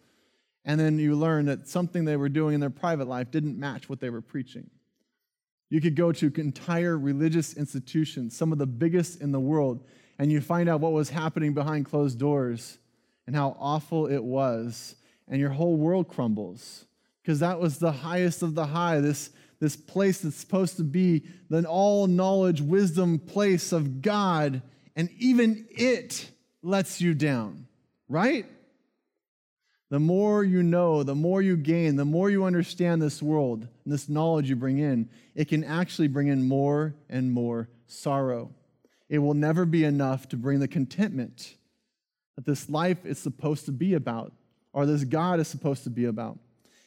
And 0.64 0.78
then 0.78 0.96
you 0.99 1.16
learn 1.16 1.46
that 1.46 1.66
something 1.66 2.04
they 2.04 2.16
were 2.16 2.28
doing 2.28 2.54
in 2.54 2.61
their 2.61 2.70
private 2.70 3.08
life 3.08 3.32
didn't 3.32 3.58
match 3.58 3.88
what 3.88 3.99
they 3.99 4.11
were 4.11 4.20
preaching. 4.20 4.70
You 5.68 5.80
could 5.80 5.96
go 5.96 6.12
to 6.12 6.32
entire 6.37 6.96
religious 6.96 7.54
institutions, 7.54 8.37
some 8.37 8.52
of 8.52 8.58
the 8.58 8.66
biggest 8.66 9.20
in 9.20 9.32
the 9.32 9.40
world, 9.40 9.85
and 10.20 10.30
you 10.30 10.40
find 10.40 10.68
out 10.68 10.80
what 10.80 10.92
was 10.92 11.11
happening 11.11 11.52
behind 11.52 11.87
closed 11.87 12.20
doors 12.20 12.78
and 13.26 13.35
how 13.35 13.56
awful 13.58 14.06
it 14.06 14.23
was, 14.23 14.94
and 15.26 15.40
your 15.40 15.50
whole 15.50 15.76
world 15.76 16.06
crumbles 16.06 16.87
because 17.26 17.40
that 17.40 17.58
was 17.58 17.78
the 17.78 17.90
highest 17.90 18.40
of 18.44 18.54
the 18.54 18.66
high, 18.66 19.00
this, 19.00 19.30
this 19.61 19.77
place 19.77 20.21
that's 20.21 20.37
supposed 20.37 20.77
to 20.77 20.85
be 20.85 21.25
the 21.49 21.65
all 21.67 22.07
knowledge, 22.07 22.61
wisdom 22.61 23.19
place 23.19 23.73
of 23.73 24.03
God, 24.03 24.63
and 24.95 25.11
even 25.19 25.67
it 25.71 26.31
lets 26.63 27.01
you 27.01 27.15
down, 27.15 27.67
right? 28.09 28.47
The 29.89 30.01
more 30.01 30.43
you 30.43 30.63
know, 30.63 31.03
the 31.03 31.15
more 31.15 31.41
you 31.41 31.57
gain, 31.57 31.97
the 31.97 32.05
more 32.05 32.29
you 32.29 32.45
understand 32.45 33.01
this 33.01 33.23
world 33.23 33.69
and 33.85 33.93
this 33.93 34.09
knowledge 34.09 34.51
you 34.51 34.57
bring 34.57 34.79
in, 34.79 35.09
it 35.35 35.47
can 35.47 35.63
actually 35.63 36.09
bring 36.09 36.27
in 36.27 36.49
more 36.49 36.95
and 37.09 37.31
more 37.31 37.69
sorrow. 37.87 38.51
It 39.09 39.19
will 39.19 39.35
never 39.35 39.65
be 39.65 39.85
enough 39.85 40.29
to 40.31 40.37
bring 40.37 40.59
the 40.59 40.67
contentment 40.67 41.55
that 42.35 42.45
this 42.45 42.69
life 42.69 43.07
is 43.07 43.19
supposed 43.19 43.65
to 43.67 43.73
be 43.73 43.95
about, 43.95 44.33
or 44.73 44.87
this 44.87 45.05
God 45.05 45.39
is 45.39 45.49
supposed 45.49 45.85
to 45.85 45.91
be 45.91 46.07
about. 46.07 46.39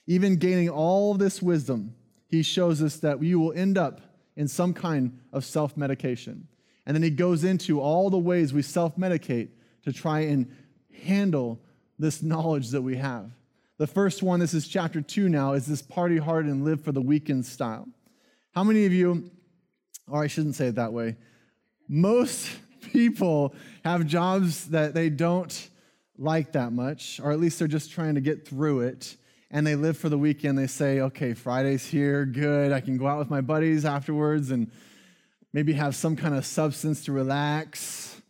Even 0.06 0.36
gaining 0.36 0.70
all 0.70 1.14
this 1.14 1.42
wisdom, 1.42 1.96
he 2.30 2.44
shows 2.44 2.82
us 2.82 2.98
that 2.98 3.22
you 3.22 3.40
will 3.40 3.54
end 3.54 3.78
up 3.78 4.02
in 4.36 4.48
some 4.48 4.74
kind 4.74 5.20
of 5.34 5.44
self 5.44 5.76
medication. 5.76 6.48
And 6.86 6.96
then 6.96 7.04
he 7.04 7.10
goes 7.10 7.44
into 7.44 7.82
all 7.82 8.10
the 8.10 8.18
ways 8.18 8.54
we 8.54 8.62
self 8.62 8.96
medicate 8.96 9.50
to 9.84 9.92
try 9.92 10.22
and 10.22 10.50
handle 11.04 11.60
this 11.98 12.24
knowledge 12.24 12.70
that 12.70 12.82
we 12.82 12.96
have. 12.96 13.32
The 13.78 13.88
first 13.88 14.24
one, 14.24 14.40
this 14.40 14.54
is 14.54 14.68
chapter 14.68 15.02
two 15.02 15.30
now, 15.30 15.54
is 15.54 15.66
this 15.66 15.82
party 15.82 16.18
hard 16.18 16.46
and 16.46 16.64
live 16.64 16.84
for 16.84 16.92
the 16.92 17.02
weekend 17.02 17.46
style. 17.46 17.88
How 18.54 18.64
many 18.64 18.86
of 18.86 18.94
you, 18.94 19.30
or 20.08 20.24
I 20.24 20.28
shouldn't 20.28 20.56
say 20.56 20.68
it 20.68 20.76
that 20.76 20.94
way, 20.94 21.18
most 21.88 22.50
people 22.94 23.54
have 23.84 24.06
jobs 24.06 24.68
that 24.70 24.94
they 24.94 25.10
don't 25.10 25.70
like 26.18 26.52
that 26.52 26.74
much, 26.74 27.20
or 27.24 27.32
at 27.32 27.40
least 27.40 27.60
they're 27.60 27.68
just 27.68 27.92
trying 27.92 28.16
to 28.16 28.22
get 28.22 28.48
through 28.48 28.82
it. 28.82 29.16
And 29.52 29.66
they 29.66 29.76
live 29.76 29.98
for 29.98 30.10
the 30.10 30.18
weekend. 30.18 30.58
They 30.58 30.68
say, 30.68 31.02
okay, 31.02 31.34
Friday's 31.34 31.86
here, 31.86 32.26
good. 32.26 32.72
I 32.72 32.82
can 32.82 32.98
go 32.98 33.08
out 33.08 33.18
with 33.18 33.30
my 33.30 33.42
buddies 33.42 33.84
afterwards 33.84 34.52
and 34.52 34.70
maybe 35.54 35.74
have 35.74 35.96
some 35.96 36.16
kind 36.16 36.36
of 36.36 36.46
substance 36.46 37.06
to 37.06 37.12
relax. 37.12 38.22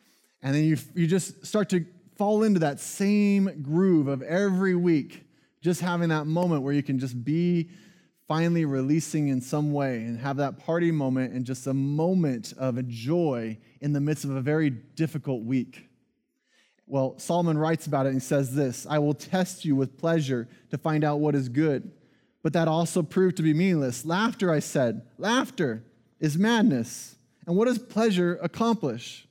And 0.42 0.56
then 0.56 0.64
you, 0.64 0.78
you 0.96 1.08
just 1.08 1.46
start 1.46 1.70
to 1.70 1.86
fall 2.18 2.44
into 2.44 2.60
that 2.62 2.80
same 2.80 3.62
groove 3.62 4.08
of 4.08 4.22
every 4.22 4.76
week, 4.76 5.26
just 5.62 5.82
having 5.82 6.10
that 6.10 6.26
moment 6.26 6.64
where 6.64 6.74
you 6.74 6.84
can 6.84 7.00
just 7.00 7.24
be 7.24 7.70
finally 8.28 8.64
releasing 8.64 9.30
in 9.30 9.42
some 9.42 9.74
way 9.74 10.04
and 10.04 10.20
have 10.20 10.38
that 10.38 10.60
party 10.60 10.92
moment 10.92 11.34
and 11.34 11.46
just 11.46 11.66
a 11.66 11.74
moment 11.74 12.54
of 12.58 12.88
joy 12.88 13.58
in 13.82 13.92
the 13.92 14.00
midst 14.00 14.24
of 14.24 14.32
a 14.32 14.42
very 14.42 14.70
difficult 14.70 15.44
week. 15.44 15.89
Well, 16.90 17.14
Solomon 17.20 17.56
writes 17.58 17.86
about 17.86 18.08
it 18.08 18.10
and 18.10 18.16
he 18.18 18.26
says 18.26 18.56
this 18.56 18.86
I 18.90 19.00
will 19.00 19.14
test 19.14 19.64
you 19.64 19.76
with 19.76 19.98
pleasure 19.98 20.50
to 20.72 20.78
find 20.78 21.04
out 21.04 21.20
what 21.20 21.36
is 21.36 21.48
good. 21.48 21.92
But 22.42 22.54
that 22.54 22.68
also 22.68 23.04
proved 23.04 23.38
to 23.38 23.44
be 23.44 23.54
meaningless. 23.54 24.06
Laughter, 24.06 24.52
I 24.52 24.60
said, 24.60 25.04
laughter 25.18 25.84
is 26.20 26.38
madness. 26.38 27.16
And 27.46 27.56
what 27.56 27.68
does 27.68 27.78
pleasure 27.78 28.40
accomplish? 28.42 29.28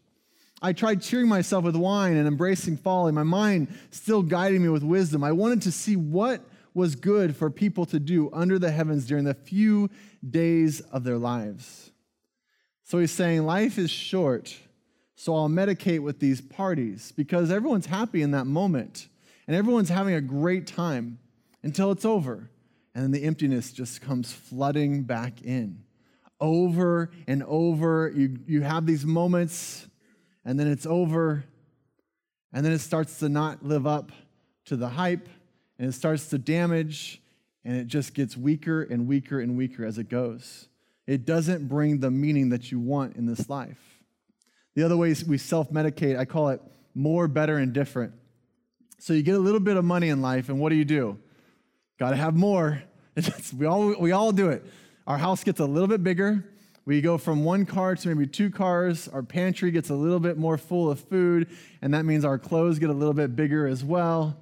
I 0.61 0.73
tried 0.73 1.03
cheering 1.03 1.29
myself 1.29 1.65
with 1.65 1.77
wine 1.77 2.17
and 2.17 2.29
embracing 2.29 2.77
folly, 2.77 3.13
my 3.13 3.23
mind 3.23 3.69
still 3.91 4.23
guiding 4.23 4.63
me 4.63 4.69
with 4.69 4.83
wisdom. 4.83 5.25
I 5.25 5.33
wanted 5.33 5.63
to 5.63 5.73
see 5.73 5.97
what 5.97 6.43
was 6.75 6.95
good 6.95 7.35
for 7.35 7.51
people 7.51 7.87
to 7.87 7.99
do 7.99 8.31
under 8.33 8.59
the 8.59 8.71
heavens 8.71 9.07
during 9.07 9.25
the 9.25 9.35
few 9.35 9.89
days 10.29 10.81
of 10.81 11.05
their 11.05 11.19
lives. 11.19 11.91
So 12.85 12.99
he's 12.99 13.13
saying 13.13 13.45
life 13.45 13.79
is 13.79 13.91
short, 13.91 14.57
so 15.21 15.35
I'll 15.35 15.49
medicate 15.49 15.99
with 15.99 16.21
these 16.21 16.41
parties 16.41 17.11
because 17.11 17.51
everyone's 17.51 17.87
happy 17.87 18.23
in 18.23 18.31
that 18.31 18.45
moment 18.45 19.09
and 19.49 19.57
everyone's 19.57 19.89
having 19.89 20.15
a 20.15 20.21
great 20.21 20.69
time 20.69 21.19
until 21.65 21.91
it's 21.91 22.05
over. 22.05 22.49
And 22.95 23.03
then 23.03 23.11
the 23.11 23.25
emptiness 23.25 23.73
just 23.73 24.01
comes 24.01 24.33
flooding 24.33 25.03
back 25.03 25.43
in. 25.43 25.83
Over 26.41 27.11
and 27.27 27.43
over, 27.43 28.13
you, 28.15 28.39
you 28.47 28.63
have 28.63 28.87
these 28.87 29.05
moments, 29.05 29.89
and 30.45 30.59
then 30.59 30.69
it's 30.69 30.87
over, 30.87 31.45
and 32.53 32.65
then 32.65 32.73
it 32.73 32.79
starts 32.79 33.19
to 33.19 33.29
not 33.29 33.65
live 33.65 33.89
up 33.89 34.13
to 34.67 34.77
the 34.77 34.89
hype, 34.89 35.29
and 35.81 35.89
it 35.89 35.93
starts 35.95 36.29
to 36.29 36.39
damage, 36.39 37.21
and 37.65 37.77
it 37.77 37.89
just 37.89 38.15
gets 38.15 38.37
weaker 38.37 38.85
and 38.85 39.09
weaker 39.09 39.41
and 39.41 39.59
weaker 39.59 39.85
as 39.85 39.99
it 39.99 40.09
goes. 40.09 40.69
It 41.09 41.27
doesn't 41.27 41.67
bring 41.67 41.99
the 41.99 42.13
meaning 42.13 42.51
that 42.51 42.71
you 42.71 42.79
want 42.79 43.17
in 43.17 43.27
this 43.27 43.51
life. 43.51 43.98
The 44.79 44.85
other 44.85 44.97
ways 44.97 45.25
we 45.25 45.39
self 45.39 45.73
medicate, 45.73 46.17
I 46.17 46.25
call 46.25 46.51
it 46.51 46.63
more, 46.95 47.27
better, 47.27 47.57
and 47.57 47.73
different. 47.73 48.13
So 49.01 49.13
you 49.13 49.25
get 49.25 49.35
a 49.35 49.41
little 49.41 49.59
bit 49.59 49.77
of 49.77 49.85
money 49.85 50.09
in 50.09 50.23
life, 50.23 50.49
and 50.51 50.61
what 50.61 50.69
do 50.69 50.77
you 50.77 50.85
do? 50.85 51.19
Got 51.99 52.11
to 52.11 52.17
have 52.17 52.37
more. 52.37 52.85
we, 53.59 53.67
all, 53.67 53.97
we 53.99 54.13
all 54.13 54.31
do 54.31 54.51
it. 54.51 54.65
Our 55.05 55.19
house 55.19 55.43
gets 55.43 55.59
a 55.59 55.65
little 55.65 55.89
bit 55.89 56.05
bigger. 56.05 56.45
We 56.85 57.01
go 57.01 57.19
from 57.19 57.43
one 57.43 57.67
car 57.67 57.97
to 57.97 58.09
maybe 58.09 58.29
two 58.29 58.51
cars. 58.51 59.09
Our 59.09 59.25
pantry 59.25 59.73
gets 59.73 59.91
a 59.91 59.97
little 59.97 60.21
bit 60.21 60.39
more 60.39 60.57
full 60.57 60.89
of 60.93 61.01
food, 61.01 61.49
and 61.83 61.93
that 61.93 62.05
means 62.05 62.25
our 62.25 62.39
clothes 62.39 62.79
get 62.79 62.89
a 62.89 62.93
little 62.93 63.15
bit 63.15 63.35
bigger 63.35 63.67
as 63.67 63.83
well. 63.83 64.37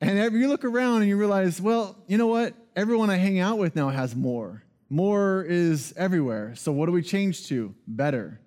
And 0.00 0.32
you 0.32 0.46
look 0.46 0.64
around 0.64 1.00
and 1.00 1.08
you 1.08 1.16
realize, 1.16 1.60
well, 1.60 1.96
you 2.06 2.16
know 2.16 2.28
what? 2.28 2.54
Everyone 2.76 3.10
I 3.10 3.16
hang 3.16 3.40
out 3.40 3.58
with 3.58 3.74
now 3.74 3.88
has 3.88 4.14
more. 4.14 4.62
More 4.88 5.42
is 5.42 5.92
everywhere. 5.96 6.54
So 6.54 6.70
what 6.70 6.86
do 6.86 6.92
we 6.92 7.02
change 7.02 7.48
to? 7.48 7.74
Better. 7.88 8.38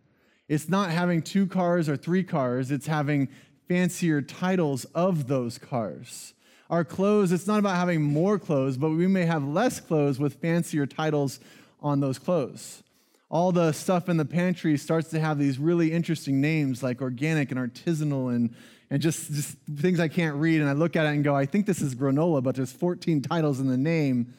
It's 0.48 0.70
not 0.70 0.92
having 0.92 1.22
two 1.22 1.48
cars 1.48 1.90
or 1.90 1.98
three 1.98 2.24
cars, 2.24 2.72
it's 2.72 2.88
having 2.88 3.30
fancier 3.68 4.22
titles 4.22 4.86
of 4.96 5.28
those 5.28 5.58
cars. 5.58 6.34
Our 6.70 6.84
clothes, 6.84 7.32
it's 7.32 7.48
not 7.48 7.60
about 7.60 7.76
having 7.76 8.02
more 8.02 8.40
clothes, 8.40 8.78
but 8.78 8.90
we 8.90 9.08
may 9.08 9.26
have 9.26 9.44
less 9.44 9.80
clothes 9.80 10.20
with 10.20 10.36
fancier 10.36 10.86
titles 10.86 11.40
on 11.82 12.00
those 12.00 12.18
clothes. 12.18 12.84
All 13.30 13.52
the 13.52 13.72
stuff 13.72 14.08
in 14.08 14.18
the 14.18 14.26
pantry 14.26 14.78
starts 14.78 15.10
to 15.10 15.20
have 15.20 15.38
these 15.38 15.60
really 15.60 15.92
interesting 15.92 16.42
names 16.42 16.82
like 16.82 17.02
organic 17.02 17.52
and 17.52 17.60
artisanal 17.60 18.36
and 18.36 18.56
and 18.90 19.02
just, 19.02 19.32
just 19.34 19.58
things 19.78 20.00
I 20.00 20.08
can't 20.08 20.36
read. 20.36 20.62
And 20.62 20.70
I 20.70 20.74
look 20.74 20.96
at 20.96 21.06
it 21.06 21.10
and 21.10 21.24
go, 21.24 21.36
I 21.36 21.46
think 21.46 21.66
this 21.66 21.82
is 21.82 21.96
granola, 21.96 22.44
but 22.44 22.56
there's 22.56 22.72
14 22.72 23.22
titles 23.22 23.60
in 23.60 23.68
the 23.68 23.78
name. 23.78 24.34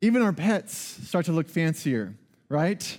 Even 0.00 0.22
our 0.22 0.32
pets 0.32 0.76
start 1.06 1.26
to 1.26 1.32
look 1.32 1.48
fancier, 1.48 2.14
right? 2.48 2.98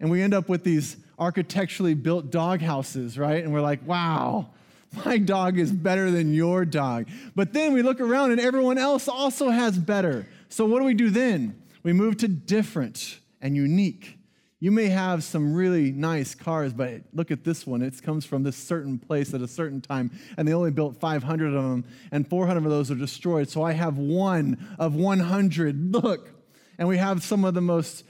And 0.00 0.10
we 0.10 0.20
end 0.20 0.34
up 0.34 0.48
with 0.48 0.64
these 0.64 0.96
architecturally 1.22 1.94
built 1.94 2.30
dog 2.30 2.60
houses, 2.60 3.16
right? 3.16 3.44
And 3.44 3.52
we're 3.52 3.60
like, 3.60 3.86
wow, 3.86 4.50
my 5.04 5.18
dog 5.18 5.56
is 5.56 5.70
better 5.70 6.10
than 6.10 6.34
your 6.34 6.64
dog. 6.64 7.06
But 7.36 7.52
then 7.52 7.72
we 7.72 7.82
look 7.82 8.00
around 8.00 8.32
and 8.32 8.40
everyone 8.40 8.76
else 8.76 9.08
also 9.08 9.50
has 9.50 9.78
better. 9.78 10.26
So 10.48 10.66
what 10.66 10.80
do 10.80 10.84
we 10.84 10.94
do 10.94 11.10
then? 11.10 11.62
We 11.84 11.92
move 11.92 12.16
to 12.18 12.28
different 12.28 13.20
and 13.40 13.56
unique. 13.56 14.18
You 14.58 14.70
may 14.70 14.86
have 14.88 15.24
some 15.24 15.54
really 15.54 15.92
nice 15.92 16.34
cars, 16.34 16.72
but 16.72 17.02
look 17.12 17.30
at 17.30 17.44
this 17.44 17.66
one. 17.66 17.82
It 17.82 18.00
comes 18.02 18.24
from 18.24 18.42
this 18.42 18.56
certain 18.56 18.98
place 18.98 19.34
at 19.34 19.42
a 19.42 19.48
certain 19.48 19.80
time, 19.80 20.10
and 20.36 20.46
they 20.46 20.54
only 20.54 20.70
built 20.70 20.96
500 20.96 21.54
of 21.54 21.62
them, 21.62 21.84
and 22.12 22.28
400 22.28 22.64
of 22.64 22.70
those 22.70 22.90
are 22.90 22.94
destroyed. 22.94 23.48
So 23.48 23.62
I 23.62 23.72
have 23.72 23.98
one 23.98 24.76
of 24.78 24.94
100. 24.94 25.92
Look. 25.92 26.30
And 26.78 26.88
we 26.88 26.98
have 26.98 27.22
some 27.22 27.44
of 27.44 27.54
the 27.54 27.60
most 27.60 28.04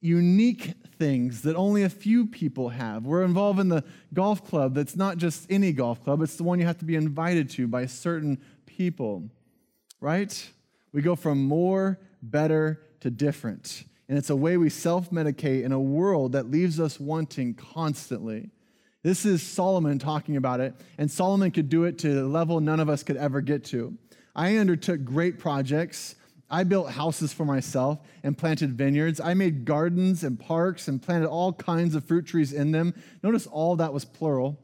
unique 0.00 0.74
things 0.98 1.42
that 1.42 1.56
only 1.56 1.82
a 1.82 1.88
few 1.88 2.26
people 2.26 2.70
have. 2.70 3.04
We're 3.04 3.22
involved 3.22 3.60
in 3.60 3.68
the 3.68 3.84
golf 4.14 4.46
club 4.46 4.74
that's 4.74 4.96
not 4.96 5.18
just 5.18 5.46
any 5.50 5.72
golf 5.72 6.02
club, 6.02 6.22
it's 6.22 6.36
the 6.36 6.42
one 6.42 6.58
you 6.58 6.66
have 6.66 6.78
to 6.78 6.84
be 6.84 6.96
invited 6.96 7.50
to 7.50 7.66
by 7.66 7.86
certain 7.86 8.40
people, 8.66 9.24
right? 10.00 10.50
We 10.92 11.02
go 11.02 11.16
from 11.16 11.42
more, 11.42 11.98
better 12.22 12.82
to 13.00 13.10
different. 13.10 13.84
And 14.08 14.18
it's 14.18 14.30
a 14.30 14.36
way 14.36 14.56
we 14.56 14.70
self 14.70 15.10
medicate 15.10 15.64
in 15.64 15.72
a 15.72 15.80
world 15.80 16.32
that 16.32 16.50
leaves 16.50 16.80
us 16.80 16.98
wanting 16.98 17.54
constantly. 17.54 18.50
This 19.02 19.24
is 19.24 19.42
Solomon 19.42 19.98
talking 19.98 20.36
about 20.36 20.60
it, 20.60 20.74
and 20.98 21.10
Solomon 21.10 21.50
could 21.50 21.70
do 21.70 21.84
it 21.84 21.98
to 22.00 22.22
a 22.22 22.26
level 22.26 22.60
none 22.60 22.80
of 22.80 22.90
us 22.90 23.02
could 23.02 23.16
ever 23.16 23.40
get 23.40 23.64
to. 23.66 23.96
I 24.34 24.56
undertook 24.56 25.04
great 25.04 25.38
projects. 25.38 26.16
I 26.50 26.64
built 26.64 26.90
houses 26.90 27.32
for 27.32 27.44
myself 27.44 28.00
and 28.24 28.36
planted 28.36 28.76
vineyards. 28.76 29.20
I 29.20 29.34
made 29.34 29.64
gardens 29.64 30.24
and 30.24 30.38
parks 30.38 30.88
and 30.88 31.00
planted 31.00 31.28
all 31.28 31.52
kinds 31.52 31.94
of 31.94 32.04
fruit 32.04 32.26
trees 32.26 32.52
in 32.52 32.72
them. 32.72 32.94
Notice 33.22 33.46
all 33.46 33.76
that 33.76 33.92
was 33.92 34.04
plural. 34.04 34.58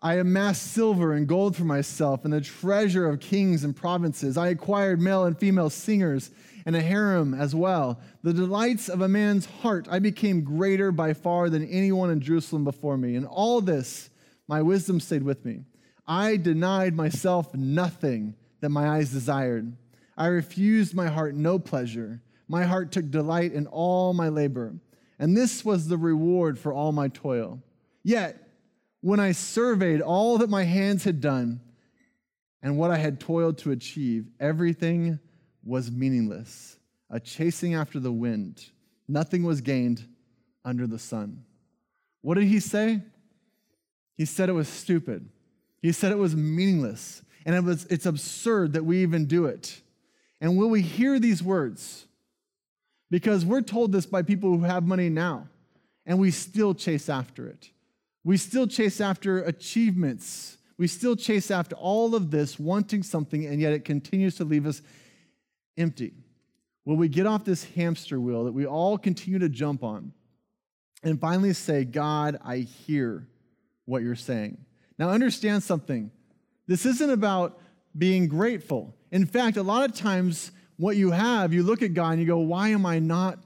I 0.00 0.14
amassed 0.14 0.72
silver 0.72 1.12
and 1.12 1.26
gold 1.26 1.56
for 1.56 1.64
myself 1.64 2.24
and 2.24 2.32
the 2.32 2.40
treasure 2.40 3.08
of 3.08 3.20
kings 3.20 3.64
and 3.64 3.74
provinces. 3.74 4.36
I 4.36 4.48
acquired 4.48 5.00
male 5.00 5.24
and 5.24 5.38
female 5.38 5.70
singers 5.70 6.30
and 6.66 6.76
a 6.76 6.80
harem 6.80 7.34
as 7.34 7.54
well. 7.54 8.00
The 8.22 8.32
delights 8.32 8.88
of 8.88 9.00
a 9.00 9.08
man's 9.08 9.46
heart, 9.46 9.86
I 9.90 9.98
became 9.98 10.42
greater 10.42 10.92
by 10.92 11.12
far 11.12 11.50
than 11.50 11.68
anyone 11.68 12.10
in 12.10 12.20
Jerusalem 12.20 12.64
before 12.64 12.96
me. 12.96 13.16
And 13.16 13.26
all 13.26 13.60
this, 13.60 14.10
my 14.48 14.62
wisdom 14.62 15.00
stayed 15.00 15.22
with 15.22 15.44
me. 15.44 15.64
I 16.06 16.36
denied 16.36 16.94
myself 16.94 17.54
nothing 17.54 18.34
that 18.60 18.68
my 18.68 18.88
eyes 18.88 19.10
desired. 19.10 19.74
I 20.16 20.26
refused 20.26 20.94
my 20.94 21.08
heart 21.08 21.34
no 21.34 21.58
pleasure. 21.58 22.20
My 22.48 22.64
heart 22.64 22.92
took 22.92 23.10
delight 23.10 23.52
in 23.52 23.66
all 23.66 24.12
my 24.14 24.28
labor. 24.28 24.74
And 25.18 25.36
this 25.36 25.64
was 25.64 25.88
the 25.88 25.96
reward 25.96 26.58
for 26.58 26.72
all 26.72 26.92
my 26.92 27.08
toil. 27.08 27.62
Yet, 28.02 28.40
when 29.00 29.20
I 29.20 29.32
surveyed 29.32 30.00
all 30.00 30.38
that 30.38 30.50
my 30.50 30.64
hands 30.64 31.04
had 31.04 31.20
done 31.20 31.60
and 32.62 32.78
what 32.78 32.90
I 32.90 32.96
had 32.96 33.20
toiled 33.20 33.58
to 33.58 33.70
achieve, 33.70 34.26
everything 34.40 35.18
was 35.64 35.90
meaningless, 35.90 36.78
a 37.10 37.20
chasing 37.20 37.74
after 37.74 37.98
the 37.98 38.12
wind. 38.12 38.64
Nothing 39.08 39.42
was 39.44 39.60
gained 39.60 40.06
under 40.64 40.86
the 40.86 40.98
sun. 40.98 41.44
What 42.22 42.36
did 42.36 42.44
he 42.44 42.60
say? 42.60 43.02
He 44.16 44.24
said 44.24 44.48
it 44.48 44.52
was 44.52 44.68
stupid. 44.68 45.28
He 45.82 45.92
said 45.92 46.12
it 46.12 46.18
was 46.18 46.34
meaningless. 46.34 47.22
And 47.44 47.54
it 47.54 47.62
was, 47.62 47.84
it's 47.86 48.06
absurd 48.06 48.72
that 48.72 48.84
we 48.84 49.02
even 49.02 49.26
do 49.26 49.44
it. 49.46 49.82
And 50.44 50.58
will 50.58 50.68
we 50.68 50.82
hear 50.82 51.18
these 51.18 51.42
words? 51.42 52.04
Because 53.10 53.46
we're 53.46 53.62
told 53.62 53.92
this 53.92 54.04
by 54.04 54.20
people 54.20 54.50
who 54.50 54.64
have 54.64 54.84
money 54.84 55.08
now, 55.08 55.48
and 56.04 56.18
we 56.18 56.30
still 56.30 56.74
chase 56.74 57.08
after 57.08 57.46
it. 57.46 57.70
We 58.24 58.36
still 58.36 58.66
chase 58.66 59.00
after 59.00 59.42
achievements. 59.42 60.58
We 60.76 60.86
still 60.86 61.16
chase 61.16 61.50
after 61.50 61.74
all 61.76 62.14
of 62.14 62.30
this, 62.30 62.58
wanting 62.58 63.02
something, 63.04 63.46
and 63.46 63.58
yet 63.58 63.72
it 63.72 63.86
continues 63.86 64.36
to 64.36 64.44
leave 64.44 64.66
us 64.66 64.82
empty? 65.78 66.12
Will 66.84 66.96
we 66.96 67.08
get 67.08 67.26
off 67.26 67.46
this 67.46 67.64
hamster 67.64 68.20
wheel 68.20 68.44
that 68.44 68.52
we 68.52 68.66
all 68.66 68.98
continue 68.98 69.38
to 69.38 69.48
jump 69.48 69.82
on 69.82 70.12
and 71.02 71.18
finally 71.18 71.54
say, 71.54 71.86
God, 71.86 72.38
I 72.44 72.58
hear 72.58 73.26
what 73.86 74.02
you're 74.02 74.14
saying? 74.14 74.58
Now, 74.98 75.08
understand 75.08 75.62
something. 75.62 76.10
This 76.66 76.84
isn't 76.84 77.10
about 77.10 77.58
being 77.96 78.28
grateful. 78.28 78.94
In 79.14 79.26
fact, 79.26 79.56
a 79.56 79.62
lot 79.62 79.88
of 79.88 79.94
times, 79.94 80.50
what 80.76 80.96
you 80.96 81.12
have, 81.12 81.52
you 81.52 81.62
look 81.62 81.82
at 81.82 81.94
God 81.94 82.10
and 82.10 82.20
you 82.20 82.26
go, 82.26 82.38
Why 82.38 82.70
am 82.70 82.84
I 82.84 82.98
not 82.98 83.38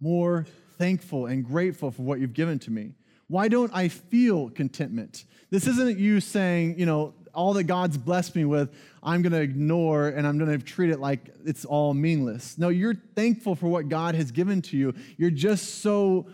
more 0.00 0.46
thankful 0.78 1.26
and 1.26 1.44
grateful 1.44 1.92
for 1.92 2.02
what 2.02 2.18
you've 2.18 2.32
given 2.32 2.58
to 2.58 2.72
me? 2.72 2.94
Why 3.28 3.46
don't 3.46 3.70
I 3.72 3.86
feel 3.86 4.50
contentment? 4.50 5.24
This 5.48 5.68
isn't 5.68 6.00
you 6.00 6.18
saying, 6.18 6.76
you 6.76 6.86
know, 6.86 7.14
all 7.32 7.54
that 7.54 7.64
God's 7.64 7.96
blessed 7.96 8.34
me 8.34 8.44
with, 8.44 8.74
I'm 9.00 9.22
going 9.22 9.32
to 9.32 9.40
ignore 9.40 10.08
and 10.08 10.26
I'm 10.26 10.38
going 10.38 10.58
to 10.58 10.64
treat 10.64 10.90
it 10.90 10.98
like 10.98 11.20
it's 11.46 11.64
all 11.64 11.94
meaningless. 11.94 12.58
No, 12.58 12.68
you're 12.68 12.96
thankful 13.14 13.54
for 13.54 13.68
what 13.68 13.88
God 13.88 14.16
has 14.16 14.32
given 14.32 14.60
to 14.62 14.76
you. 14.76 14.92
You're 15.18 15.30
just 15.30 15.82
so, 15.82 16.26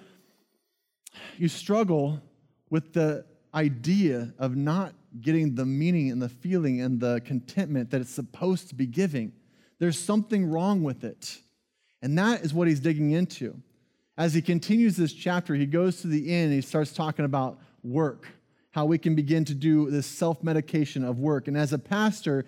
you 1.37 1.48
struggle 1.48 2.22
with 2.70 2.94
the 2.94 3.27
idea 3.55 4.33
of 4.38 4.57
not 4.57 4.94
getting 5.21 5.55
the 5.55 5.66
meaning 5.66 6.11
and 6.11 6.21
the 6.21 6.29
feeling 6.29 6.81
and 6.81 7.01
the 7.01 7.21
contentment 7.25 7.90
that 7.90 8.01
it's 8.01 8.11
supposed 8.11 8.68
to 8.68 8.75
be 8.75 8.87
giving. 8.87 9.33
There's 9.79 9.99
something 9.99 10.47
wrong 10.47 10.83
with 10.83 11.05
it. 11.05 11.38
And 12.03 12.18
that 12.18 12.42
is 12.42 12.55
what 12.55 12.68
he's 12.68 12.81
digging 12.81 13.12
into. 13.12 13.61
As 14.16 14.35
he 14.35 14.42
continues 14.42 14.97
this 14.97 15.12
chapter, 15.12 15.55
he 15.55 15.66
goes 15.66 16.01
to 16.01 16.09
the 16.09 16.33
end 16.33 16.47
and 16.47 16.55
he 16.55 16.61
starts 16.61 16.92
talking 16.92 17.25
about 17.25 17.61
work, 17.83 18.27
how 18.73 18.85
we 18.85 18.99
can 18.99 19.14
begin 19.14 19.44
to 19.47 19.55
do 19.55 19.90
this 19.90 20.07
self 20.07 20.42
medication 20.42 21.05
of 21.05 21.18
work. 21.18 21.49
And 21.49 21.57
as 21.57 21.73
a 21.73 21.79
pastor, 21.79 22.44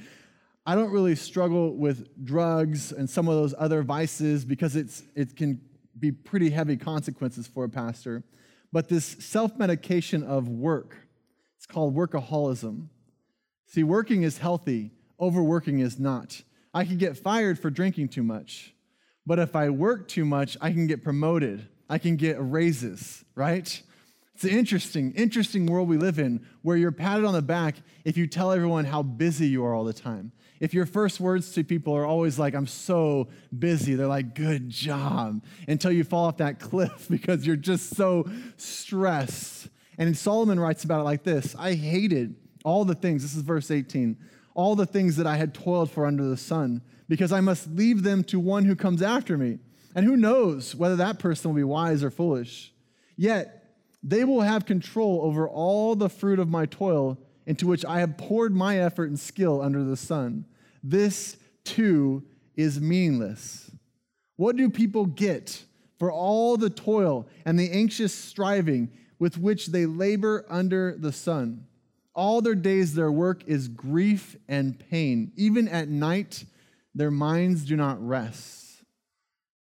I 0.66 0.74
don't 0.74 0.90
really 0.90 1.16
struggle 1.16 1.74
with 1.74 2.24
drugs 2.24 2.92
and 2.92 3.08
some 3.08 3.28
of 3.28 3.34
those 3.34 3.54
other 3.56 3.82
vices 3.82 4.44
because 4.44 4.76
it's, 4.76 5.02
it 5.14 5.36
can 5.36 5.60
be 5.98 6.12
pretty 6.12 6.50
heavy 6.50 6.76
consequences 6.76 7.46
for 7.46 7.64
a 7.64 7.68
pastor. 7.68 8.24
But 8.72 8.88
this 8.88 9.04
self 9.04 9.56
medication 9.56 10.22
of 10.22 10.48
work, 10.48 10.96
called 11.70 11.94
workaholism. 11.94 12.88
See, 13.66 13.82
working 13.82 14.22
is 14.22 14.38
healthy, 14.38 14.90
overworking 15.18 15.80
is 15.80 15.98
not. 15.98 16.42
I 16.74 16.84
can 16.84 16.98
get 16.98 17.16
fired 17.16 17.58
for 17.58 17.70
drinking 17.70 18.08
too 18.08 18.22
much, 18.22 18.74
but 19.26 19.38
if 19.38 19.56
I 19.56 19.70
work 19.70 20.08
too 20.08 20.24
much, 20.24 20.56
I 20.60 20.72
can 20.72 20.86
get 20.86 21.02
promoted, 21.02 21.68
I 21.88 21.98
can 21.98 22.16
get 22.16 22.36
raises, 22.38 23.24
right? 23.34 23.82
It's 24.34 24.44
an 24.44 24.58
interesting, 24.58 25.12
interesting 25.12 25.66
world 25.66 25.88
we 25.88 25.98
live 25.98 26.18
in 26.18 26.46
where 26.62 26.76
you're 26.76 26.92
patted 26.92 27.26
on 27.26 27.34
the 27.34 27.42
back 27.42 27.76
if 28.06 28.16
you 28.16 28.26
tell 28.26 28.52
everyone 28.52 28.86
how 28.86 29.02
busy 29.02 29.46
you 29.46 29.64
are 29.64 29.74
all 29.74 29.84
the 29.84 29.92
time. 29.92 30.32
If 30.60 30.72
your 30.72 30.86
first 30.86 31.20
words 31.20 31.52
to 31.52 31.62
people 31.64 31.94
are 31.94 32.06
always 32.06 32.38
like, 32.38 32.54
I'm 32.54 32.66
so 32.66 33.28
busy, 33.58 33.94
they're 33.94 34.06
like, 34.06 34.34
good 34.34 34.70
job, 34.70 35.44
until 35.68 35.92
you 35.92 36.04
fall 36.04 36.26
off 36.26 36.38
that 36.38 36.58
cliff 36.58 37.06
because 37.10 37.46
you're 37.46 37.56
just 37.56 37.96
so 37.96 38.30
stressed. 38.56 39.68
And 40.00 40.16
Solomon 40.16 40.58
writes 40.58 40.82
about 40.82 41.00
it 41.00 41.04
like 41.04 41.22
this 41.22 41.54
I 41.56 41.74
hated 41.74 42.34
all 42.64 42.84
the 42.84 42.94
things, 42.94 43.22
this 43.22 43.36
is 43.36 43.42
verse 43.42 43.70
18, 43.70 44.16
all 44.54 44.74
the 44.74 44.86
things 44.86 45.16
that 45.16 45.26
I 45.26 45.36
had 45.36 45.54
toiled 45.54 45.90
for 45.90 46.06
under 46.06 46.24
the 46.24 46.36
sun, 46.36 46.82
because 47.08 47.32
I 47.32 47.40
must 47.40 47.70
leave 47.70 48.02
them 48.02 48.24
to 48.24 48.40
one 48.40 48.64
who 48.64 48.74
comes 48.74 49.02
after 49.02 49.38
me. 49.38 49.58
And 49.94 50.06
who 50.06 50.16
knows 50.16 50.74
whether 50.74 50.96
that 50.96 51.18
person 51.18 51.50
will 51.50 51.56
be 51.56 51.64
wise 51.64 52.02
or 52.04 52.10
foolish. 52.10 52.72
Yet, 53.16 53.74
they 54.02 54.24
will 54.24 54.40
have 54.40 54.64
control 54.64 55.20
over 55.22 55.48
all 55.48 55.94
the 55.96 56.08
fruit 56.08 56.38
of 56.38 56.48
my 56.48 56.64
toil 56.64 57.18
into 57.44 57.66
which 57.66 57.84
I 57.84 57.98
have 57.98 58.16
poured 58.16 58.54
my 58.54 58.78
effort 58.78 59.10
and 59.10 59.18
skill 59.18 59.60
under 59.60 59.82
the 59.82 59.96
sun. 59.96 60.46
This 60.82 61.36
too 61.64 62.22
is 62.56 62.80
meaningless. 62.80 63.70
What 64.36 64.56
do 64.56 64.70
people 64.70 65.06
get 65.06 65.64
for 65.98 66.10
all 66.10 66.56
the 66.56 66.70
toil 66.70 67.28
and 67.44 67.58
the 67.58 67.70
anxious 67.72 68.14
striving 68.14 68.90
with 69.20 69.38
which 69.38 69.66
they 69.66 69.86
labor 69.86 70.44
under 70.48 70.96
the 70.98 71.12
sun? 71.12 71.66
All 72.12 72.40
their 72.42 72.56
days, 72.56 72.94
their 72.94 73.12
work 73.12 73.44
is 73.46 73.68
grief 73.68 74.36
and 74.48 74.76
pain. 74.90 75.30
Even 75.36 75.68
at 75.68 75.88
night, 75.88 76.44
their 76.92 77.12
minds 77.12 77.64
do 77.64 77.76
not 77.76 78.04
rest. 78.04 78.82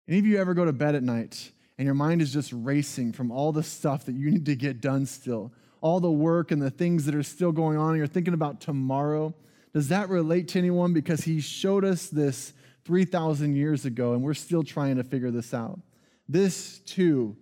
Any 0.08 0.18
of 0.18 0.26
you 0.26 0.40
ever 0.40 0.56
go 0.56 0.66
to 0.66 0.74
bed 0.74 0.96
at 0.96 1.04
night 1.04 1.52
and 1.78 1.86
your 1.86 1.96
mind 1.96 2.22
is 2.22 2.34
just 2.34 2.52
racing 2.52 3.14
from 3.14 3.32
all 3.32 3.52
the 3.52 3.64
stuff 3.64 4.06
that 4.06 4.16
you 4.16 4.32
need 4.32 4.46
to 4.48 4.56
get 4.56 4.82
done 4.82 5.06
still, 5.06 5.54
all 5.80 6.00
the 6.00 6.12
work 6.12 6.52
and 6.52 6.62
the 6.62 6.72
things 6.72 7.06
that 7.06 7.16
are 7.16 7.24
still 7.24 7.52
going 7.52 7.78
on, 7.78 7.90
and 7.90 7.98
you're 8.00 8.08
thinking 8.08 8.34
about 8.34 8.60
tomorrow. 8.60 9.34
Does 9.74 9.88
that 9.90 10.10
relate 10.10 10.50
to 10.50 10.60
anyone? 10.60 10.94
Because 10.94 11.22
he 11.22 11.40
showed 11.40 11.86
us 11.86 12.08
this 12.08 12.52
3,000 12.84 13.56
years 13.56 13.86
ago, 13.86 14.14
and 14.14 14.24
we're 14.24 14.34
still 14.34 14.64
trying 14.64 14.98
to 14.98 15.04
figure 15.04 15.32
this 15.32 15.54
out. 15.54 15.80
This 16.28 16.80
too 16.80 17.38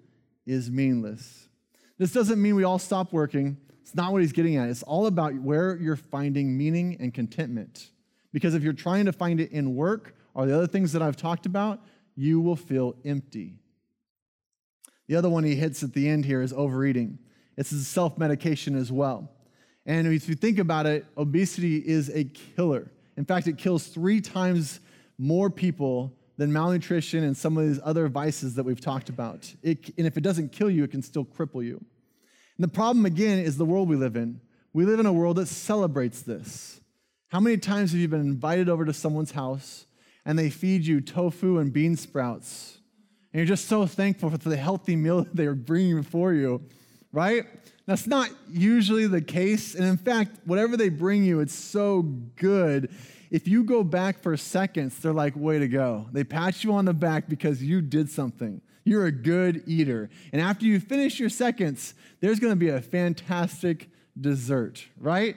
is 0.45 0.69
meaningless. 0.69 1.46
This 1.97 2.11
doesn't 2.11 2.41
mean 2.41 2.55
we 2.55 2.63
all 2.63 2.79
stop 2.79 3.11
working. 3.11 3.57
It's 3.81 3.95
not 3.95 4.11
what 4.11 4.21
he's 4.21 4.33
getting 4.33 4.57
at. 4.57 4.69
It's 4.69 4.83
all 4.83 5.07
about 5.07 5.33
where 5.35 5.77
you're 5.77 5.95
finding 5.95 6.57
meaning 6.57 6.97
and 6.99 7.13
contentment. 7.13 7.89
Because 8.31 8.53
if 8.53 8.61
you're 8.61 8.73
trying 8.73 9.05
to 9.05 9.13
find 9.13 9.39
it 9.39 9.51
in 9.51 9.75
work 9.75 10.15
or 10.33 10.45
the 10.45 10.55
other 10.55 10.67
things 10.67 10.91
that 10.93 11.01
I've 11.01 11.15
talked 11.15 11.45
about, 11.45 11.81
you 12.15 12.39
will 12.39 12.55
feel 12.55 12.95
empty. 13.05 13.55
The 15.07 15.15
other 15.15 15.29
one 15.29 15.43
he 15.43 15.55
hits 15.55 15.83
at 15.83 15.93
the 15.93 16.09
end 16.09 16.25
here 16.25 16.41
is 16.41 16.51
overeating. 16.51 17.17
It's 17.55 17.71
a 17.71 17.83
self 17.83 18.17
medication 18.17 18.75
as 18.75 18.91
well. 18.91 19.31
And 19.85 20.05
if 20.07 20.27
you 20.27 20.35
think 20.35 20.59
about 20.59 20.85
it, 20.85 21.05
obesity 21.17 21.77
is 21.77 22.09
a 22.09 22.25
killer. 22.25 22.91
In 23.15 23.23
fact, 23.23 23.47
it 23.47 23.57
kills 23.57 23.87
three 23.87 24.19
times 24.19 24.81
more 25.17 25.49
people 25.49 26.13
than 26.37 26.53
malnutrition 26.53 27.23
and 27.23 27.35
some 27.35 27.57
of 27.57 27.67
these 27.67 27.79
other 27.83 28.07
vices 28.07 28.55
that 28.55 28.63
we've 28.63 28.81
talked 28.81 29.09
about. 29.09 29.53
It, 29.63 29.91
and 29.97 30.05
if 30.05 30.17
it 30.17 30.21
doesn't 30.21 30.51
kill 30.51 30.69
you, 30.69 30.83
it 30.83 30.91
can 30.91 31.01
still 31.01 31.25
cripple 31.25 31.63
you. 31.63 31.77
And 32.57 32.63
the 32.63 32.67
problem, 32.67 33.05
again, 33.05 33.39
is 33.39 33.57
the 33.57 33.65
world 33.65 33.89
we 33.89 33.95
live 33.95 34.15
in. 34.15 34.39
We 34.73 34.85
live 34.85 34.99
in 34.99 35.05
a 35.05 35.13
world 35.13 35.37
that 35.37 35.47
celebrates 35.47 36.21
this. 36.21 36.79
How 37.29 37.39
many 37.39 37.57
times 37.57 37.91
have 37.91 37.99
you 37.99 38.07
been 38.07 38.21
invited 38.21 38.69
over 38.69 38.85
to 38.85 38.93
someone's 38.93 39.31
house 39.31 39.85
and 40.25 40.37
they 40.37 40.49
feed 40.49 40.85
you 40.85 41.01
tofu 41.01 41.57
and 41.57 41.73
bean 41.73 41.95
sprouts? 41.95 42.77
And 43.33 43.39
you're 43.39 43.47
just 43.47 43.67
so 43.67 43.85
thankful 43.85 44.29
for 44.29 44.37
the 44.37 44.57
healthy 44.57 44.95
meal 44.95 45.17
that 45.23 45.35
they're 45.35 45.55
bringing 45.55 45.97
before 45.97 46.33
you, 46.33 46.61
right? 47.11 47.45
That's 47.85 48.05
not 48.05 48.29
usually 48.49 49.07
the 49.07 49.21
case. 49.21 49.73
And 49.73 49.85
in 49.85 49.97
fact, 49.97 50.31
whatever 50.45 50.77
they 50.77 50.89
bring 50.89 51.23
you, 51.23 51.39
it's 51.39 51.55
so 51.55 52.01
good. 52.01 52.89
If 53.29 53.47
you 53.47 53.63
go 53.63 53.83
back 53.83 54.19
for 54.19 54.35
seconds, 54.37 54.97
they're 54.99 55.13
like, 55.13 55.35
way 55.35 55.59
to 55.59 55.67
go. 55.67 56.07
They 56.11 56.23
pat 56.23 56.63
you 56.63 56.73
on 56.73 56.85
the 56.85 56.93
back 56.93 57.27
because 57.27 57.61
you 57.61 57.81
did 57.81 58.09
something. 58.09 58.61
You're 58.83 59.05
a 59.05 59.11
good 59.11 59.63
eater. 59.65 60.09
And 60.31 60.41
after 60.41 60.65
you 60.65 60.79
finish 60.79 61.19
your 61.19 61.29
seconds, 61.29 61.93
there's 62.21 62.39
going 62.39 62.53
to 62.53 62.57
be 62.57 62.69
a 62.69 62.79
fantastic 62.79 63.89
dessert, 64.19 64.85
right? 64.97 65.35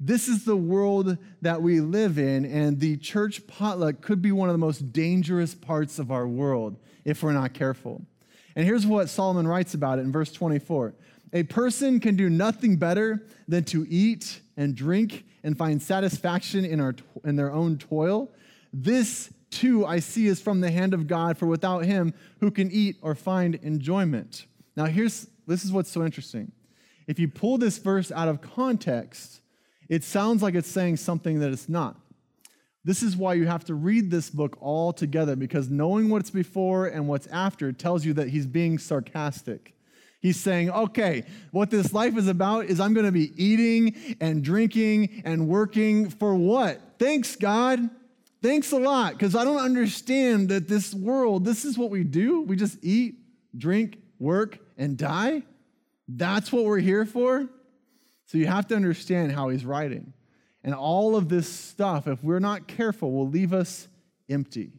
This 0.00 0.26
is 0.26 0.44
the 0.44 0.56
world 0.56 1.16
that 1.42 1.62
we 1.62 1.80
live 1.80 2.18
in, 2.18 2.44
and 2.44 2.80
the 2.80 2.96
church 2.96 3.46
potluck 3.46 4.00
could 4.00 4.20
be 4.20 4.32
one 4.32 4.48
of 4.48 4.54
the 4.54 4.58
most 4.58 4.92
dangerous 4.92 5.54
parts 5.54 6.00
of 6.00 6.10
our 6.10 6.26
world 6.26 6.76
if 7.04 7.22
we're 7.22 7.32
not 7.32 7.54
careful. 7.54 8.02
And 8.56 8.66
here's 8.66 8.84
what 8.84 9.08
Solomon 9.08 9.46
writes 9.46 9.74
about 9.74 10.00
it 10.00 10.02
in 10.02 10.10
verse 10.10 10.32
24 10.32 10.94
A 11.32 11.44
person 11.44 12.00
can 12.00 12.16
do 12.16 12.28
nothing 12.28 12.76
better 12.76 13.24
than 13.46 13.62
to 13.66 13.86
eat 13.88 14.40
and 14.56 14.74
drink 14.74 15.24
and 15.44 15.56
find 15.56 15.82
satisfaction 15.82 16.64
in, 16.64 16.80
our, 16.80 16.94
in 17.24 17.36
their 17.36 17.52
own 17.52 17.78
toil. 17.78 18.30
This 18.72 19.30
too 19.50 19.84
I 19.84 19.98
see 20.00 20.26
is 20.26 20.40
from 20.40 20.60
the 20.60 20.70
hand 20.70 20.94
of 20.94 21.06
God, 21.06 21.36
for 21.36 21.46
without 21.46 21.84
him, 21.84 22.14
who 22.40 22.50
can 22.50 22.70
eat 22.70 22.96
or 23.02 23.14
find 23.14 23.56
enjoyment? 23.56 24.46
Now, 24.76 24.86
here's 24.86 25.28
this 25.46 25.64
is 25.64 25.72
what's 25.72 25.90
so 25.90 26.04
interesting. 26.04 26.52
If 27.06 27.18
you 27.18 27.28
pull 27.28 27.58
this 27.58 27.78
verse 27.78 28.10
out 28.12 28.28
of 28.28 28.40
context, 28.40 29.40
it 29.88 30.04
sounds 30.04 30.42
like 30.42 30.54
it's 30.54 30.70
saying 30.70 30.96
something 30.96 31.40
that 31.40 31.50
it's 31.50 31.68
not. 31.68 31.96
This 32.84 33.02
is 33.02 33.16
why 33.16 33.34
you 33.34 33.46
have 33.46 33.64
to 33.66 33.74
read 33.74 34.10
this 34.10 34.30
book 34.30 34.56
all 34.60 34.92
together 34.92 35.36
because 35.36 35.68
knowing 35.68 36.08
what's 36.08 36.30
before 36.30 36.86
and 36.86 37.06
what's 37.06 37.26
after 37.28 37.72
tells 37.72 38.04
you 38.04 38.12
that 38.14 38.28
he's 38.28 38.46
being 38.46 38.78
sarcastic. 38.78 39.74
He's 40.22 40.38
saying, 40.38 40.70
okay, 40.70 41.24
what 41.50 41.68
this 41.68 41.92
life 41.92 42.16
is 42.16 42.28
about 42.28 42.66
is 42.66 42.78
I'm 42.78 42.94
going 42.94 43.06
to 43.06 43.12
be 43.12 43.32
eating 43.36 44.16
and 44.20 44.42
drinking 44.42 45.22
and 45.24 45.48
working 45.48 46.10
for 46.10 46.32
what? 46.36 46.80
Thanks, 47.00 47.34
God. 47.34 47.90
Thanks 48.40 48.70
a 48.70 48.78
lot 48.78 49.14
because 49.14 49.34
I 49.34 49.42
don't 49.44 49.60
understand 49.60 50.48
that 50.50 50.68
this 50.68 50.94
world, 50.94 51.44
this 51.44 51.64
is 51.64 51.76
what 51.76 51.90
we 51.90 52.04
do. 52.04 52.42
We 52.42 52.54
just 52.54 52.78
eat, 52.82 53.16
drink, 53.58 53.98
work, 54.20 54.58
and 54.78 54.96
die. 54.96 55.42
That's 56.06 56.52
what 56.52 56.64
we're 56.64 56.78
here 56.78 57.04
for. 57.04 57.48
So 58.26 58.38
you 58.38 58.46
have 58.46 58.68
to 58.68 58.76
understand 58.76 59.32
how 59.32 59.48
he's 59.48 59.64
writing. 59.64 60.12
And 60.62 60.72
all 60.72 61.16
of 61.16 61.28
this 61.28 61.48
stuff, 61.48 62.06
if 62.06 62.22
we're 62.22 62.38
not 62.38 62.68
careful, 62.68 63.10
will 63.10 63.28
leave 63.28 63.52
us 63.52 63.88
empty. 64.28 64.70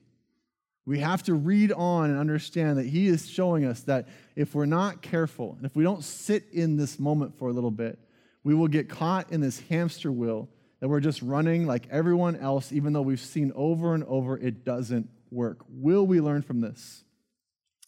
We 0.86 1.00
have 1.00 1.24
to 1.24 1.34
read 1.34 1.72
on 1.72 2.10
and 2.10 2.19
understand 2.19 2.78
that 2.78 2.86
He 2.86 3.08
is 3.08 3.30
showing 3.30 3.65
us 3.65 3.82
that 3.82 4.08
if 4.36 4.54
we're 4.54 4.65
not 4.65 5.02
careful, 5.02 5.56
and 5.58 5.65
if 5.65 5.76
we 5.76 5.84
don't 5.84 6.04
sit 6.04 6.46
in 6.52 6.76
this 6.76 7.00
moment 7.00 7.38
for 7.38 7.50
a 7.50 7.54
little 7.54 7.72
bit, 7.72 7.98
we 8.43 8.54
will 8.54 8.67
get 8.67 8.89
caught 8.89 9.32
in 9.32 9.39
this 9.39 9.62
hamster 9.69 10.12
wheel 10.12 10.50
that 10.82 10.89
we're 10.89 11.00
just 11.00 11.22
running 11.22 11.65
like 11.65 11.88
everyone 11.89 12.36
else, 12.36 12.74
even 12.74 12.91
though 12.91 13.02
we've 13.02 13.19
seen 13.19 13.54
over 13.56 13.93
and 13.93 14.04
over 14.04 14.38
it 14.38 14.65
doesn't 14.65 15.10
work. 15.32 15.60
Will 15.69 16.06
we 16.06 16.19
learn 16.19 16.41
from 16.41 16.60
this? 16.60 17.06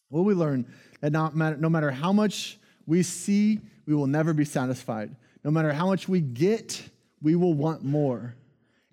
Will 0.09 0.23
we 0.23 0.33
learn 0.33 0.65
that 1.01 1.11
not 1.11 1.35
matter, 1.35 1.57
no 1.57 1.69
matter 1.69 1.91
how 1.91 2.13
much 2.13 2.57
we 2.85 3.03
see, 3.03 3.59
we 3.85 3.93
will 3.93 4.07
never 4.07 4.33
be 4.33 4.45
satisfied? 4.45 5.13
No 5.43 5.51
matter 5.51 5.73
how 5.73 5.87
much 5.87 6.07
we 6.07 6.21
get, 6.21 6.81
we 7.21 7.35
will 7.35 7.53
want 7.53 7.83
more. 7.83 8.35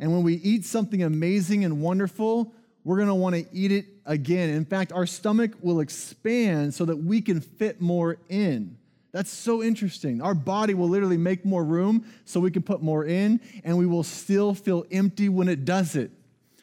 And 0.01 0.13
when 0.13 0.25
we 0.25 0.35
eat 0.35 0.65
something 0.65 1.03
amazing 1.03 1.65
and 1.65 1.81
wonderful, 1.81 2.53
we're 2.83 2.97
going 2.97 3.09
to 3.09 3.15
want 3.15 3.37
to 3.37 3.47
eat 3.53 3.71
it 3.71 3.87
again. 4.07 4.51
In 4.51 4.65
fact, 4.65 4.93
our 4.93 5.07
stomach 5.07 5.53
will 5.61 5.81
expand 5.81 6.75
so 6.75 6.85
that 6.85 6.97
we 6.97 7.21
can 7.21 7.41
fit 7.41 7.81
more 7.81 8.19
in. 8.29 8.77
That's 9.13 9.31
so 9.31 9.63
interesting. 9.63 10.23
Our 10.23 10.35
body 10.35 10.73
will 10.73 10.89
literally 10.89 11.19
make 11.19 11.45
more 11.45 11.63
room 11.63 12.07
so 12.25 12.41
we 12.41 12.51
can 12.51 12.63
put 12.63 12.83
more 12.83 13.05
in, 13.05 13.41
and 13.63 13.77
we 13.77 13.87
will 13.87 14.03
still 14.03 14.55
feel 14.55 14.87
empty 14.91 15.29
when 15.29 15.49
it 15.49 15.65
does 15.65 15.97
it. 15.97 16.11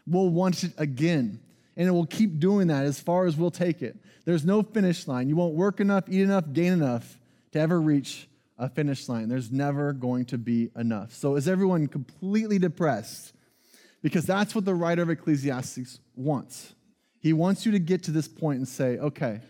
We'll 0.07 0.29
want 0.29 0.63
it 0.63 0.73
again, 0.77 1.39
and 1.77 1.87
it 1.87 1.91
will 1.91 2.07
keep 2.07 2.39
doing 2.39 2.67
that 2.67 2.85
as 2.85 2.99
far 2.99 3.27
as 3.27 3.37
we'll 3.37 3.51
take 3.51 3.83
it. 3.83 3.95
There's 4.25 4.43
no 4.45 4.63
finish 4.63 5.07
line. 5.07 5.29
You 5.29 5.35
won't 5.35 5.53
work 5.53 5.79
enough, 5.79 6.05
eat 6.07 6.21
enough, 6.21 6.45
gain 6.51 6.73
enough 6.73 7.19
to 7.51 7.59
ever 7.59 7.79
reach 7.79 8.27
a 8.57 8.67
finish 8.67 9.07
line. 9.07 9.29
There's 9.29 9.51
never 9.51 9.93
going 9.93 10.25
to 10.25 10.37
be 10.39 10.71
enough. 10.75 11.13
So, 11.13 11.35
is 11.35 11.47
everyone 11.47 11.87
completely 11.87 12.57
depressed? 12.57 13.33
Because 14.01 14.25
that's 14.25 14.55
what 14.55 14.65
the 14.65 14.73
writer 14.73 15.03
of 15.03 15.09
Ecclesiastes 15.09 15.99
wants. 16.15 16.73
He 17.19 17.33
wants 17.33 17.65
you 17.65 17.73
to 17.73 17.79
get 17.79 18.03
to 18.03 18.11
this 18.11 18.27
point 18.27 18.59
and 18.59 18.67
say, 18.67 18.97
okay, 18.97 19.41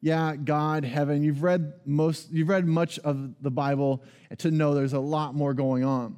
yeah, 0.00 0.36
God, 0.36 0.84
heaven, 0.84 1.22
you've 1.22 1.42
read 1.42 1.74
most, 1.84 2.30
you've 2.30 2.48
read 2.48 2.66
much 2.66 2.98
of 3.00 3.42
the 3.42 3.50
Bible 3.50 4.02
to 4.38 4.50
know 4.50 4.74
there's 4.74 4.92
a 4.92 5.00
lot 5.00 5.34
more 5.34 5.54
going 5.54 5.84
on. 5.84 6.16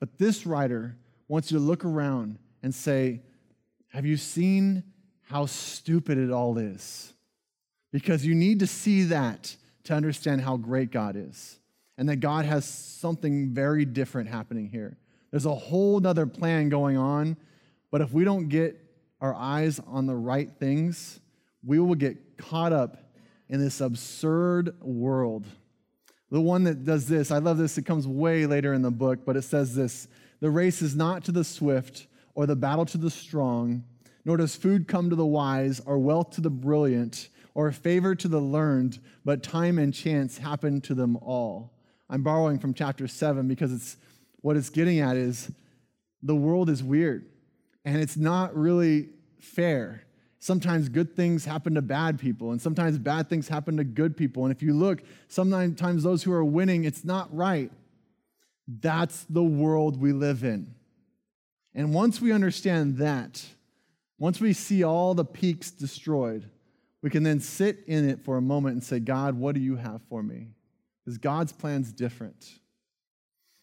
But 0.00 0.18
this 0.18 0.46
writer 0.46 0.96
wants 1.28 1.50
you 1.50 1.58
to 1.58 1.64
look 1.64 1.84
around 1.84 2.38
and 2.62 2.74
say, 2.74 3.20
have 3.88 4.06
you 4.06 4.16
seen 4.16 4.82
how 5.22 5.46
stupid 5.46 6.18
it 6.18 6.30
all 6.30 6.56
is? 6.58 7.12
Because 7.92 8.24
you 8.24 8.34
need 8.34 8.60
to 8.60 8.66
see 8.66 9.04
that 9.04 9.54
to 9.84 9.94
understand 9.94 10.40
how 10.40 10.56
great 10.56 10.90
God 10.90 11.16
is 11.16 11.58
and 11.96 12.08
that 12.08 12.16
God 12.16 12.44
has 12.44 12.64
something 12.64 13.50
very 13.50 13.84
different 13.84 14.28
happening 14.28 14.68
here. 14.68 14.96
There's 15.30 15.46
a 15.46 15.54
whole 15.54 16.04
other 16.06 16.26
plan 16.26 16.68
going 16.68 16.96
on, 16.96 17.36
but 17.90 18.00
if 18.00 18.12
we 18.12 18.24
don't 18.24 18.48
get 18.48 18.87
our 19.20 19.34
eyes 19.34 19.80
on 19.86 20.06
the 20.06 20.14
right 20.14 20.50
things, 20.58 21.20
we 21.64 21.78
will 21.78 21.94
get 21.94 22.38
caught 22.38 22.72
up 22.72 22.96
in 23.48 23.60
this 23.60 23.80
absurd 23.80 24.74
world. 24.80 25.44
The 26.30 26.40
one 26.40 26.64
that 26.64 26.84
does 26.84 27.08
this, 27.08 27.30
I 27.30 27.38
love 27.38 27.58
this, 27.58 27.78
it 27.78 27.86
comes 27.86 28.06
way 28.06 28.46
later 28.46 28.74
in 28.74 28.82
the 28.82 28.90
book, 28.90 29.24
but 29.24 29.36
it 29.36 29.42
says 29.42 29.74
this 29.74 30.08
The 30.40 30.50
race 30.50 30.82
is 30.82 30.94
not 30.94 31.24
to 31.24 31.32
the 31.32 31.44
swift 31.44 32.06
or 32.34 32.46
the 32.46 32.56
battle 32.56 32.86
to 32.86 32.98
the 32.98 33.10
strong, 33.10 33.84
nor 34.24 34.36
does 34.36 34.54
food 34.54 34.86
come 34.86 35.10
to 35.10 35.16
the 35.16 35.26
wise 35.26 35.80
or 35.84 35.98
wealth 35.98 36.30
to 36.32 36.40
the 36.40 36.50
brilliant 36.50 37.28
or 37.54 37.72
favor 37.72 38.14
to 38.14 38.28
the 38.28 38.40
learned, 38.40 39.00
but 39.24 39.42
time 39.42 39.78
and 39.78 39.92
chance 39.92 40.38
happen 40.38 40.80
to 40.82 40.94
them 40.94 41.16
all. 41.16 41.72
I'm 42.08 42.22
borrowing 42.22 42.58
from 42.58 42.74
chapter 42.74 43.08
7 43.08 43.48
because 43.48 43.72
it's 43.72 43.96
what 44.42 44.56
it's 44.56 44.70
getting 44.70 45.00
at 45.00 45.16
is 45.16 45.50
the 46.22 46.36
world 46.36 46.70
is 46.70 46.82
weird 46.82 47.26
and 47.84 47.96
it's 47.96 48.16
not 48.16 48.54
really 48.56 49.08
fair. 49.38 50.02
Sometimes 50.40 50.88
good 50.88 51.16
things 51.16 51.44
happen 51.44 51.74
to 51.74 51.82
bad 51.82 52.18
people, 52.18 52.52
and 52.52 52.62
sometimes 52.62 52.96
bad 52.98 53.28
things 53.28 53.48
happen 53.48 53.76
to 53.76 53.84
good 53.84 54.16
people. 54.16 54.44
And 54.44 54.54
if 54.54 54.62
you 54.62 54.72
look, 54.72 55.02
sometimes 55.26 56.02
those 56.02 56.22
who 56.22 56.32
are 56.32 56.44
winning, 56.44 56.84
it's 56.84 57.04
not 57.04 57.34
right. 57.34 57.72
That's 58.68 59.24
the 59.24 59.42
world 59.42 60.00
we 60.00 60.12
live 60.12 60.44
in. 60.44 60.74
And 61.74 61.92
once 61.92 62.20
we 62.20 62.32
understand 62.32 62.98
that, 62.98 63.44
once 64.18 64.40
we 64.40 64.52
see 64.52 64.84
all 64.84 65.14
the 65.14 65.24
peaks 65.24 65.70
destroyed, 65.70 66.48
we 67.02 67.10
can 67.10 67.22
then 67.22 67.40
sit 67.40 67.78
in 67.86 68.08
it 68.08 68.24
for 68.24 68.36
a 68.36 68.42
moment 68.42 68.74
and 68.74 68.82
say, 68.82 68.98
God, 69.00 69.34
what 69.34 69.54
do 69.54 69.60
you 69.60 69.76
have 69.76 70.02
for 70.08 70.22
me? 70.22 70.48
Because 71.04 71.18
God's 71.18 71.52
plan's 71.52 71.92
different. 71.92 72.58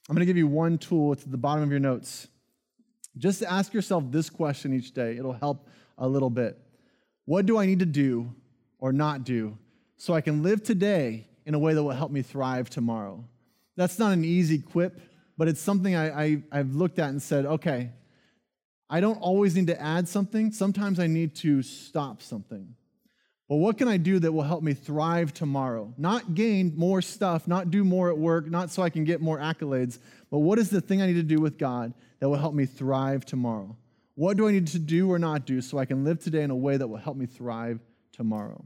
I'm 0.07 0.15
going 0.15 0.21
to 0.21 0.25
give 0.25 0.37
you 0.37 0.47
one 0.47 0.77
tool. 0.77 1.13
It's 1.13 1.23
at 1.23 1.31
the 1.31 1.37
bottom 1.37 1.63
of 1.63 1.69
your 1.69 1.79
notes. 1.79 2.27
Just 3.17 3.43
ask 3.43 3.73
yourself 3.73 4.03
this 4.09 4.29
question 4.29 4.73
each 4.73 4.91
day. 4.91 5.17
It'll 5.17 5.33
help 5.33 5.67
a 5.97 6.07
little 6.07 6.29
bit. 6.29 6.59
What 7.25 7.45
do 7.45 7.57
I 7.57 7.65
need 7.65 7.79
to 7.79 7.85
do 7.85 8.33
or 8.79 8.91
not 8.91 9.23
do 9.23 9.57
so 9.97 10.13
I 10.13 10.21
can 10.21 10.43
live 10.43 10.63
today 10.63 11.27
in 11.45 11.53
a 11.53 11.59
way 11.59 11.73
that 11.73 11.83
will 11.83 11.91
help 11.91 12.11
me 12.11 12.21
thrive 12.21 12.69
tomorrow? 12.69 13.23
That's 13.75 13.99
not 13.99 14.13
an 14.13 14.23
easy 14.23 14.59
quip, 14.59 14.99
but 15.37 15.47
it's 15.47 15.61
something 15.61 15.95
I, 15.95 16.41
I, 16.51 16.57
have 16.57 16.75
looked 16.75 16.99
at 16.99 17.09
and 17.09 17.21
said, 17.21 17.45
okay, 17.45 17.91
I 18.89 18.99
don't 18.99 19.17
always 19.17 19.55
need 19.55 19.67
to 19.67 19.81
add 19.81 20.07
something. 20.07 20.51
Sometimes 20.51 20.99
I 20.99 21.07
need 21.07 21.35
to 21.37 21.61
stop 21.61 22.21
something. 22.21 22.75
But 23.47 23.57
what 23.57 23.77
can 23.77 23.87
I 23.87 23.97
do 23.97 24.17
that 24.19 24.31
will 24.31 24.43
help 24.43 24.63
me 24.63 24.73
thrive 24.73 25.33
tomorrow? 25.33 25.93
Not 25.97 26.33
gain 26.33 26.73
more 26.75 27.01
stuff, 27.01 27.47
not 27.47 27.69
do 27.69 27.83
more 27.83 28.09
at 28.09 28.17
work, 28.17 28.47
not 28.49 28.71
so 28.71 28.81
I 28.81 28.89
can 28.89 29.03
get 29.03 29.21
more 29.21 29.37
accolades, 29.37 29.99
but 30.31 30.39
what 30.39 30.57
is 30.57 30.69
the 30.69 30.81
thing 30.81 31.01
I 31.01 31.05
need 31.05 31.13
to 31.13 31.23
do 31.23 31.39
with 31.39 31.57
God 31.57 31.93
that 32.19 32.27
will 32.27 32.37
help 32.37 32.55
me 32.55 32.65
thrive 32.65 33.23
tomorrow? 33.23 33.77
What 34.15 34.37
do 34.37 34.47
I 34.47 34.51
need 34.51 34.67
to 34.67 34.79
do 34.79 35.11
or 35.11 35.19
not 35.19 35.45
do 35.45 35.61
so 35.61 35.77
I 35.77 35.85
can 35.85 36.03
live 36.03 36.19
today 36.19 36.41
in 36.41 36.49
a 36.49 36.55
way 36.55 36.77
that 36.77 36.87
will 36.87 36.97
help 36.97 37.17
me 37.17 37.27
thrive 37.27 37.79
tomorrow? 38.11 38.65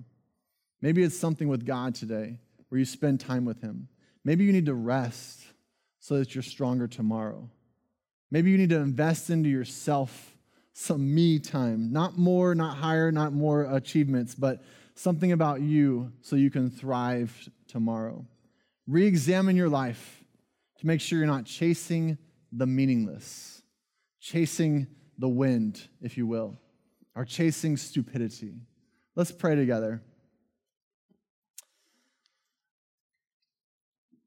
Maybe 0.82 1.04
it's 1.04 1.18
something 1.18 1.50
with 1.50 1.66
God 1.66 1.96
today 1.96 2.38
where 2.70 2.80
you 2.80 2.86
spend 2.86 3.20
time 3.20 3.44
with 3.44 3.62
Him. 3.62 3.90
Maybe 4.24 4.46
you 4.46 4.54
need 4.54 4.68
to 4.68 4.74
rest 4.74 5.42
so 6.00 6.20
that 6.20 6.34
you're 6.34 6.42
stronger 6.42 6.88
tomorrow. 6.88 7.50
Maybe 8.32 8.52
you 8.52 8.58
need 8.58 8.70
to 8.70 8.78
invest 8.78 9.30
into 9.30 9.50
yourself 9.50 10.38
some 10.74 11.14
me 11.14 11.40
time. 11.40 11.92
Not 11.92 12.18
more, 12.18 12.56
not 12.56 12.78
higher, 12.78 13.12
not 13.12 13.34
more 13.34 13.64
achievements, 13.76 14.36
but 14.36 14.62
something 14.96 15.32
about 15.32 15.62
you 15.62 16.12
so 16.22 16.36
you 16.36 16.50
can 16.50 16.70
thrive 16.70 17.50
tomorrow. 17.68 18.26
Re 18.88 19.06
examine 19.06 19.56
your 19.56 19.70
life 19.70 20.24
to 20.80 20.88
make 20.88 21.02
sure 21.02 21.18
you're 21.20 21.28
not 21.28 21.46
chasing 21.46 22.18
the 22.52 22.66
meaningless, 22.66 23.62
chasing 24.20 24.88
the 25.18 25.30
wind, 25.30 25.88
if 26.02 26.18
you 26.18 26.26
will, 26.26 26.58
or 27.16 27.26
chasing 27.26 27.78
stupidity. 27.78 28.56
Let's 29.16 29.32
pray 29.32 29.56
together. 29.56 30.02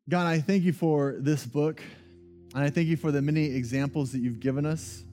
God, 0.08 0.26
I 0.26 0.40
thank 0.40 0.64
you 0.64 0.72
for 0.72 1.16
this 1.18 1.46
book, 1.46 1.82
and 2.54 2.62
I 2.62 2.70
thank 2.70 2.88
you 2.88 2.96
for 2.96 3.10
the 3.12 3.22
many 3.22 3.46
examples 3.46 4.12
that 4.12 4.18
you've 4.18 4.40
given 4.40 4.66
us. 4.66 5.04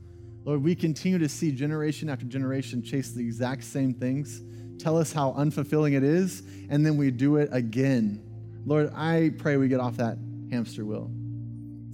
Lord, 0.46 0.64
we 0.64 0.76
continue 0.76 1.20
to 1.20 1.30
see 1.30 1.52
generation 1.52 2.10
after 2.10 2.26
generation 2.26 2.82
chase 2.82 3.12
the 3.12 3.22
exact 3.22 3.64
same 3.64 3.94
things, 3.94 4.42
tell 4.78 4.98
us 4.98 5.12
how 5.12 5.34
unfulfilling 5.34 5.96
it 5.96 6.04
is, 6.04 6.44
and 6.70 6.86
then 6.86 6.98
we 6.98 7.12
do 7.12 7.38
it 7.38 7.50
again. 7.52 8.24
Lord, 8.66 8.92
I 8.96 9.32
pray 9.38 9.58
we 9.58 9.68
get 9.68 9.80
off 9.80 9.98
that 9.98 10.18
hamster 10.52 10.86
wheel. 10.86 11.12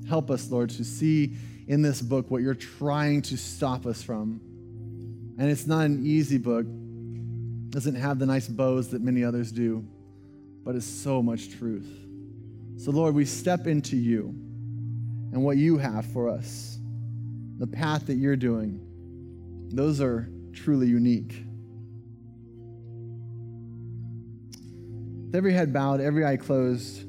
Help 0.07 0.29
us, 0.29 0.51
Lord, 0.51 0.69
to 0.71 0.83
see 0.83 1.35
in 1.67 1.81
this 1.81 2.01
book 2.01 2.29
what 2.29 2.41
you're 2.41 2.53
trying 2.53 3.21
to 3.23 3.37
stop 3.37 3.85
us 3.85 4.03
from. 4.03 4.39
And 5.37 5.49
it's 5.49 5.67
not 5.67 5.85
an 5.85 6.05
easy 6.05 6.37
book. 6.37 6.65
It 6.65 7.71
doesn't 7.71 7.95
have 7.95 8.19
the 8.19 8.25
nice 8.25 8.47
bows 8.47 8.89
that 8.89 9.01
many 9.01 9.23
others 9.23 9.51
do, 9.51 9.85
but 10.63 10.75
it's 10.75 10.85
so 10.85 11.21
much 11.21 11.49
truth. 11.57 11.89
So, 12.77 12.91
Lord, 12.91 13.15
we 13.15 13.25
step 13.25 13.67
into 13.67 13.95
you 13.95 14.35
and 15.31 15.43
what 15.43 15.57
you 15.57 15.77
have 15.77 16.05
for 16.05 16.29
us, 16.29 16.77
the 17.57 17.67
path 17.67 18.07
that 18.07 18.15
you're 18.15 18.35
doing. 18.35 18.79
Those 19.71 20.01
are 20.01 20.29
truly 20.53 20.87
unique. 20.87 21.43
With 25.25 25.35
every 25.35 25.53
head 25.53 25.73
bowed, 25.73 26.01
every 26.01 26.25
eye 26.25 26.37
closed, 26.37 27.05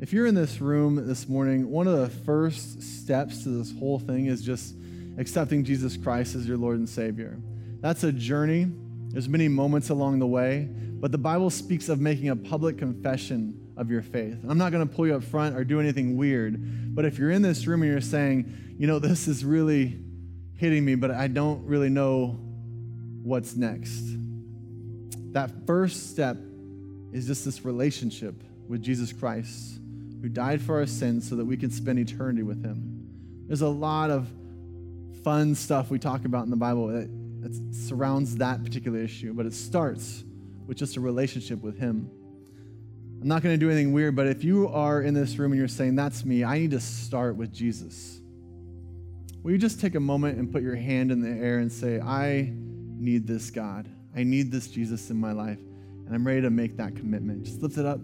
if 0.00 0.12
you're 0.12 0.26
in 0.26 0.34
this 0.34 0.60
room 0.60 1.06
this 1.06 1.28
morning, 1.28 1.70
one 1.70 1.88
of 1.88 1.98
the 1.98 2.08
first 2.08 2.82
steps 2.82 3.42
to 3.42 3.48
this 3.48 3.76
whole 3.78 3.98
thing 3.98 4.26
is 4.26 4.42
just 4.42 4.74
accepting 5.18 5.64
Jesus 5.64 5.96
Christ 5.96 6.36
as 6.36 6.46
your 6.46 6.56
Lord 6.56 6.78
and 6.78 6.88
Savior. 6.88 7.36
That's 7.80 8.04
a 8.04 8.12
journey. 8.12 8.70
There's 9.08 9.28
many 9.28 9.48
moments 9.48 9.90
along 9.90 10.20
the 10.20 10.26
way, 10.26 10.68
but 10.70 11.10
the 11.10 11.18
Bible 11.18 11.50
speaks 11.50 11.88
of 11.88 12.00
making 12.00 12.28
a 12.28 12.36
public 12.36 12.78
confession 12.78 13.60
of 13.78 13.90
your 13.90 14.02
faith. 14.02 14.36
I'm 14.46 14.58
not 14.58 14.72
going 14.72 14.86
to 14.86 14.94
pull 14.94 15.06
you 15.06 15.14
up 15.14 15.22
front 15.22 15.56
or 15.56 15.64
do 15.64 15.80
anything 15.80 16.16
weird, 16.16 16.94
but 16.94 17.04
if 17.04 17.18
you're 17.18 17.30
in 17.30 17.42
this 17.42 17.66
room 17.66 17.82
and 17.82 17.90
you're 17.90 18.00
saying, 18.00 18.52
you 18.76 18.86
know, 18.86 18.98
this 18.98 19.28
is 19.28 19.44
really 19.44 19.98
hitting 20.56 20.84
me, 20.84 20.96
but 20.96 21.10
I 21.10 21.28
don't 21.28 21.64
really 21.64 21.88
know 21.88 22.38
what's 23.22 23.54
next. 23.54 24.02
That 25.32 25.50
first 25.66 26.10
step 26.10 26.36
is 27.12 27.26
just 27.26 27.44
this 27.44 27.64
relationship 27.64 28.34
with 28.68 28.82
Jesus 28.82 29.12
Christ 29.12 29.78
who 30.20 30.28
died 30.28 30.60
for 30.60 30.78
our 30.78 30.86
sins 30.86 31.28
so 31.28 31.36
that 31.36 31.44
we 31.44 31.56
could 31.56 31.72
spend 31.72 31.98
eternity 31.98 32.42
with 32.42 32.64
him. 32.64 33.06
There's 33.46 33.62
a 33.62 33.68
lot 33.68 34.10
of 34.10 34.28
fun 35.22 35.54
stuff 35.54 35.90
we 35.90 35.98
talk 35.98 36.24
about 36.24 36.44
in 36.44 36.50
the 36.50 36.56
Bible 36.56 36.88
that, 36.88 37.08
that 37.42 37.74
surrounds 37.74 38.36
that 38.36 38.64
particular 38.64 38.98
issue, 38.98 39.32
but 39.32 39.46
it 39.46 39.54
starts 39.54 40.24
with 40.66 40.76
just 40.76 40.96
a 40.96 41.00
relationship 41.00 41.62
with 41.62 41.78
him. 41.78 42.10
I'm 43.20 43.26
not 43.26 43.42
going 43.42 43.52
to 43.52 43.58
do 43.58 43.68
anything 43.68 43.92
weird, 43.92 44.14
but 44.14 44.28
if 44.28 44.44
you 44.44 44.68
are 44.68 45.02
in 45.02 45.12
this 45.12 45.38
room 45.38 45.50
and 45.50 45.58
you're 45.58 45.66
saying, 45.66 45.96
That's 45.96 46.24
me, 46.24 46.44
I 46.44 46.58
need 46.58 46.70
to 46.70 46.80
start 46.80 47.34
with 47.36 47.52
Jesus, 47.52 48.20
will 49.42 49.50
you 49.50 49.58
just 49.58 49.80
take 49.80 49.96
a 49.96 50.00
moment 50.00 50.38
and 50.38 50.52
put 50.52 50.62
your 50.62 50.76
hand 50.76 51.10
in 51.10 51.20
the 51.20 51.30
air 51.30 51.58
and 51.58 51.70
say, 51.70 52.00
I 52.00 52.52
need 52.54 53.26
this 53.26 53.50
God? 53.50 53.88
I 54.14 54.22
need 54.22 54.52
this 54.52 54.68
Jesus 54.68 55.10
in 55.10 55.16
my 55.16 55.32
life, 55.32 55.58
and 56.06 56.14
I'm 56.14 56.24
ready 56.24 56.42
to 56.42 56.50
make 56.50 56.76
that 56.76 56.94
commitment. 56.94 57.44
Just 57.44 57.60
lift 57.60 57.76
it 57.76 57.86
up. 57.86 57.98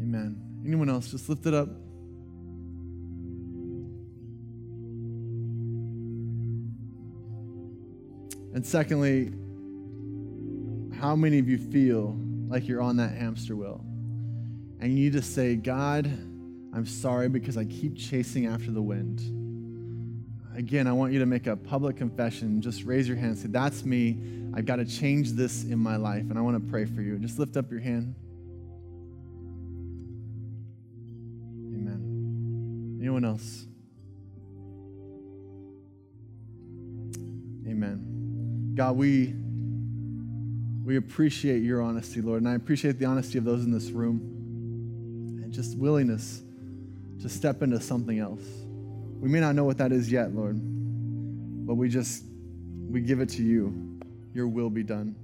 Amen. 0.00 0.40
Anyone 0.64 0.88
else, 0.88 1.10
just 1.10 1.28
lift 1.28 1.46
it 1.46 1.54
up. 1.54 1.68
And 8.54 8.64
secondly, 8.64 9.32
how 11.00 11.16
many 11.16 11.38
of 11.38 11.48
you 11.48 11.58
feel 11.58 12.18
like 12.50 12.68
you're 12.68 12.82
on 12.82 12.96
that 12.96 13.12
hamster 13.12 13.56
wheel? 13.56 13.82
And 14.80 14.92
you 14.92 15.04
need 15.04 15.12
to 15.12 15.22
say, 15.22 15.56
God, 15.56 16.06
I'm 16.06 16.86
sorry 16.86 17.28
because 17.28 17.56
I 17.56 17.64
keep 17.64 17.96
chasing 17.96 18.46
after 18.46 18.70
the 18.70 18.82
wind. 18.82 19.20
Again, 20.56 20.86
I 20.86 20.92
want 20.92 21.12
you 21.12 21.20
to 21.20 21.26
make 21.26 21.46
a 21.46 21.56
public 21.56 21.96
confession. 21.96 22.60
Just 22.60 22.84
raise 22.84 23.06
your 23.06 23.16
hand. 23.16 23.38
Say, 23.38 23.48
That's 23.48 23.84
me. 23.84 24.18
I've 24.52 24.66
got 24.66 24.76
to 24.76 24.84
change 24.84 25.32
this 25.32 25.64
in 25.64 25.78
my 25.78 25.96
life. 25.96 26.22
And 26.22 26.36
I 26.36 26.40
want 26.40 26.62
to 26.62 26.70
pray 26.70 26.84
for 26.84 27.02
you. 27.02 27.18
Just 27.18 27.38
lift 27.38 27.56
up 27.56 27.70
your 27.70 27.80
hand. 27.80 28.14
Amen. 31.72 32.98
Anyone 33.00 33.24
else? 33.24 33.66
Amen. 37.66 38.72
God, 38.74 38.96
we 38.96 39.34
we 40.90 40.96
appreciate 40.96 41.62
your 41.62 41.80
honesty, 41.80 42.20
Lord, 42.20 42.42
and 42.42 42.48
I 42.48 42.56
appreciate 42.56 42.98
the 42.98 43.04
honesty 43.04 43.38
of 43.38 43.44
those 43.44 43.64
in 43.64 43.70
this 43.70 43.92
room 43.92 44.18
and 45.40 45.52
just 45.52 45.78
willingness 45.78 46.42
to 47.22 47.28
step 47.28 47.62
into 47.62 47.80
something 47.80 48.18
else. 48.18 48.42
We 49.20 49.28
may 49.28 49.38
not 49.38 49.54
know 49.54 49.62
what 49.62 49.78
that 49.78 49.92
is 49.92 50.10
yet, 50.10 50.34
Lord, 50.34 50.58
but 51.64 51.76
we 51.76 51.88
just 51.88 52.24
we 52.88 53.02
give 53.02 53.20
it 53.20 53.28
to 53.28 53.42
you. 53.44 54.00
Your 54.34 54.48
will 54.48 54.68
be 54.68 54.82
done. 54.82 55.14